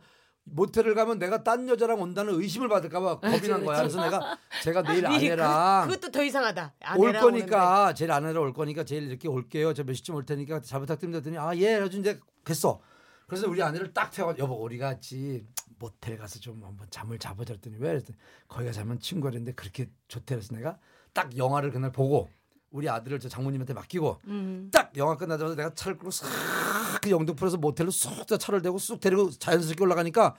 모텔을 0.47 0.95
가면 0.95 1.19
내가 1.19 1.43
딴 1.43 1.67
여자랑 1.67 2.03
온다는 2.03 2.35
의심을 2.35 2.69
받을까봐 2.69 3.21
겁이 3.21 3.49
난 3.49 3.65
거야. 3.65 3.79
그래서 3.79 4.03
내가 4.03 4.37
제가 4.63 4.83
내일 4.83 5.09
미리 5.09 5.31
아내랑 5.31 5.89
그, 5.89 5.95
것도더 5.95 6.23
이상하다. 6.23 6.75
올 6.99 7.13
거니까 7.15 7.95
제일 7.95 8.13
아내랑 8.13 8.43
올 8.43 8.53
거니까 8.53 8.85
제일 8.85 9.05
이렇게 9.05 9.27
올게요. 9.29 9.73
저 9.73 9.85
몇 9.85 9.95
시쯤 9.95 10.15
올 10.17 10.27
테니까 10.27 10.61
잘 10.61 10.81
부탁드립니다. 10.81 11.19
했더니 11.21 11.39
아 11.39 11.57
예. 11.57 11.79
그래서 11.79 11.97
이제 11.97 12.21
됐어. 12.45 12.81
그래서 13.27 13.49
우리 13.49 13.63
아내를 13.63 13.93
딱 13.93 14.11
태워 14.11 14.35
여보 14.39 14.55
우리 14.55 14.79
같이 14.79 15.47
모텔 15.79 16.17
가서 16.17 16.39
좀 16.41 16.63
한번 16.65 16.87
잠을 16.91 17.19
자보자 17.19 17.55
했더니 17.55 17.77
왜? 17.79 17.91
그랬더니 17.91 18.19
거기가 18.49 18.73
자면 18.73 18.99
친구가 19.01 19.31
있는데 19.31 19.53
그렇게 19.53 19.89
좋대 20.09 20.37
그래서 20.37 20.55
내가 20.55 20.79
딱 21.13 21.37
영화를 21.37 21.71
그날 21.71 21.91
보고 21.93 22.29
우리 22.71 22.89
아들을 22.89 23.21
저 23.21 23.29
장모님한테 23.29 23.73
맡기고 23.73 24.21
음. 24.27 24.69
딱 24.73 24.93
영화 24.97 25.17
끝나자마자 25.17 25.55
내가 25.55 25.75
차를 25.75 25.97
끌고 25.97 26.11
싹그 26.11 27.11
영등포에서 27.11 27.57
모텔로 27.57 27.91
쑥 27.91 28.27
차를 28.27 28.63
대고 28.63 28.79
쑥 28.79 29.01
데리고 29.01 29.31
자연스럽게 29.31 29.83
올라가니까 29.83 30.35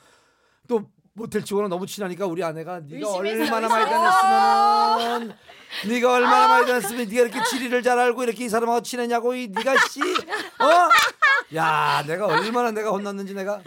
또 0.67 0.89
모텔 1.13 1.45
치고는 1.45 1.69
너무 1.69 1.87
친하니까 1.87 2.25
우리 2.25 2.43
아내가 2.43 2.81
네가 2.81 3.09
얼마나 3.09 3.69
많이 3.69 3.85
다녔으면 3.89 5.37
네가 5.87 6.13
얼마나 6.13 6.47
많이 6.49 6.65
다녔으면 6.67 7.07
네가 7.07 7.21
이렇게 7.21 7.41
지리를 7.49 7.81
잘 7.83 7.97
알고 7.97 8.23
이렇게 8.23 8.43
이 8.43 8.49
사람하고 8.49 8.81
친했냐고 8.81 9.33
이 9.33 9.47
네가 9.47 9.75
씨 9.87 10.01
어? 10.01 10.89
야 11.53 12.03
내가 12.07 12.25
얼마나 12.27 12.71
내가 12.71 12.89
혼났는지 12.91 13.33
내가 13.33 13.61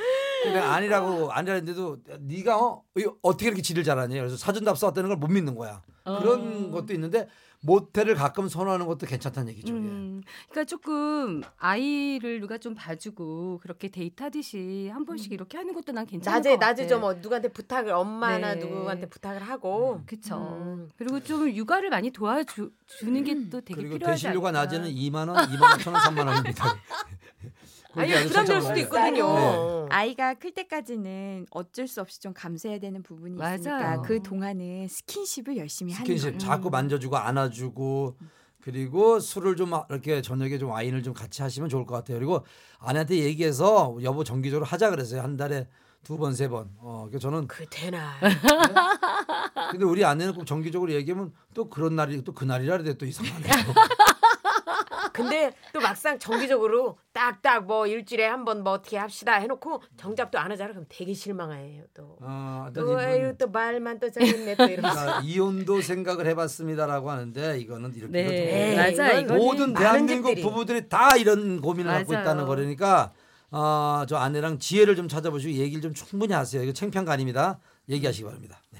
내가 0.44 0.74
아니라고 0.74 1.30
아니라는데도 1.32 1.98
네가 2.20 2.58
어 2.58 2.82
어떻게 3.22 3.46
이렇게 3.46 3.62
지리를 3.62 3.84
잘하냐 3.84 4.16
그래서 4.16 4.36
사전답 4.36 4.76
써왔다는 4.78 5.08
걸 5.10 5.16
못 5.18 5.28
믿는 5.28 5.54
거야 5.54 5.82
그런 6.04 6.70
것도 6.70 6.92
있는데 6.94 7.28
모텔을 7.60 8.14
가끔 8.14 8.48
선호하는 8.48 8.86
것도 8.86 9.04
괜찮다는 9.06 9.50
얘기죠. 9.50 9.74
예. 9.74 9.78
음, 9.78 10.22
그러니까 10.48 10.64
조금 10.68 11.42
아이를 11.56 12.38
누가 12.40 12.56
좀 12.56 12.76
봐주고 12.76 13.58
그렇게 13.60 13.88
데이트하듯이 13.88 14.88
한 14.92 15.02
음. 15.02 15.04
번씩 15.06 15.32
이렇게 15.32 15.58
하는 15.58 15.74
것도 15.74 15.90
난 15.90 16.06
괜찮을 16.06 16.38
낮에 16.38 16.50
것 16.50 16.60
같아. 16.60 16.66
낮에 16.70 16.86
좀 16.86 17.02
어, 17.02 17.14
누구한테 17.14 17.48
부탁을 17.48 17.90
엄마나 17.92 18.54
네. 18.54 18.60
누구한테 18.60 19.08
부탁을 19.08 19.42
하고 19.42 20.00
그쵸. 20.06 20.36
음. 20.36 20.88
그리고 20.96 21.18
좀 21.20 21.50
육아를 21.50 21.90
많이 21.90 22.10
도와주는 22.12 22.70
게 23.24 23.34
또 23.50 23.60
되게 23.60 23.74
그리고 23.74 23.94
필요하지 23.94 24.22
대실료가 24.22 24.50
않을까. 24.50 24.64
낮에는 24.64 24.90
2만 24.94 25.28
원, 25.28 25.36
2만 25.36 25.78
5천 25.80 25.92
원, 25.92 26.00
3만 26.02 26.28
원입니다. 26.28 26.64
아니 27.94 28.12
부담될 28.26 28.60
수도 28.60 28.76
있거든요. 28.80 29.34
네. 29.34 29.86
아이가 29.90 30.34
클 30.34 30.52
때까지는 30.52 31.46
어쩔 31.50 31.88
수 31.88 32.00
없이 32.00 32.20
좀 32.20 32.32
감수해야 32.34 32.78
되는 32.78 33.02
부분이 33.02 33.36
있으니까 33.36 33.78
맞아요. 33.78 34.02
그 34.02 34.22
동안은 34.22 34.88
스킨십을 34.88 35.56
열심히 35.56 35.92
하는 35.92 36.04
스킨십 36.04 36.28
거예요. 36.30 36.38
자꾸 36.38 36.70
만져주고 36.70 37.16
안아주고 37.16 38.16
그리고 38.60 39.18
술을 39.18 39.56
좀 39.56 39.72
이렇게 39.88 40.20
저녁에 40.20 40.58
좀 40.58 40.70
와인을 40.70 41.02
좀 41.02 41.14
같이 41.14 41.40
하시면 41.42 41.68
좋을 41.70 41.86
것 41.86 41.94
같아요. 41.94 42.18
그리고 42.18 42.44
아내한테 42.78 43.16
얘기해서 43.16 43.96
여보 44.02 44.24
정기적으로 44.24 44.66
하자 44.66 44.90
그랬어요. 44.90 45.22
한 45.22 45.36
달에 45.36 45.66
두 46.04 46.16
번, 46.16 46.34
세 46.34 46.48
번. 46.48 46.70
어, 46.78 47.06
그래서 47.08 47.28
저는 47.28 47.46
그 47.48 47.66
되나. 47.70 48.14
근데 49.70 49.84
우리 49.84 50.04
아내는 50.04 50.34
꼭 50.34 50.44
정기적으로 50.44 50.92
얘기하면 50.92 51.32
또 51.54 51.68
그런 51.68 51.96
날이 51.96 52.22
또 52.24 52.32
그날이라 52.32 52.78
그래 52.78 52.94
또 52.94 53.04
이상하네요. 53.06 53.52
근데 55.18 55.52
또 55.72 55.80
막상 55.80 56.18
정기적으로 56.18 56.98
딱딱 57.12 57.64
뭐 57.66 57.86
일주일에 57.86 58.26
한 58.26 58.44
번 58.44 58.62
뭐 58.62 58.72
어떻게 58.72 58.96
합시다 58.96 59.34
해놓고 59.34 59.82
정답도 59.96 60.38
안 60.38 60.50
하잖아. 60.50 60.70
그럼 60.72 60.86
되게 60.88 61.12
실망해요 61.12 61.84
또. 61.94 62.16
어, 62.20 62.68
또 62.74 62.98
아유 62.98 63.34
또 63.38 63.48
말만 63.48 63.98
또 64.00 64.10
잘했네 64.10 64.54
또 64.56 64.64
이러면서. 64.64 65.00
그러니까 65.00 65.20
이혼도 65.24 65.80
생각을 65.82 66.26
해봤습니다라고 66.26 67.10
하는데 67.10 67.58
이거는 67.58 67.94
이렇게 67.94 68.12
네, 68.12 68.24
네, 68.24 68.76
맞아. 68.76 69.12
이건 69.18 69.36
모든 69.38 69.74
대한민국 69.74 70.28
집들이. 70.28 70.42
부부들이 70.42 70.88
다 70.88 71.16
이런 71.16 71.60
고민을 71.60 71.90
갖고 71.92 72.12
맞아요. 72.12 72.22
있다는 72.24 72.46
거라니까 72.46 73.12
어, 73.50 74.04
저 74.08 74.16
아내랑 74.16 74.58
지혜를 74.58 74.94
좀 74.94 75.08
찾아보시고 75.08 75.52
얘기를 75.54 75.80
좀 75.80 75.94
충분히 75.94 76.34
하세요. 76.34 76.62
이거 76.62 76.72
창피한 76.72 77.04
거 77.04 77.12
아닙니다. 77.12 77.58
얘기하시기 77.88 78.22
바랍니다. 78.24 78.60
네. 78.70 78.76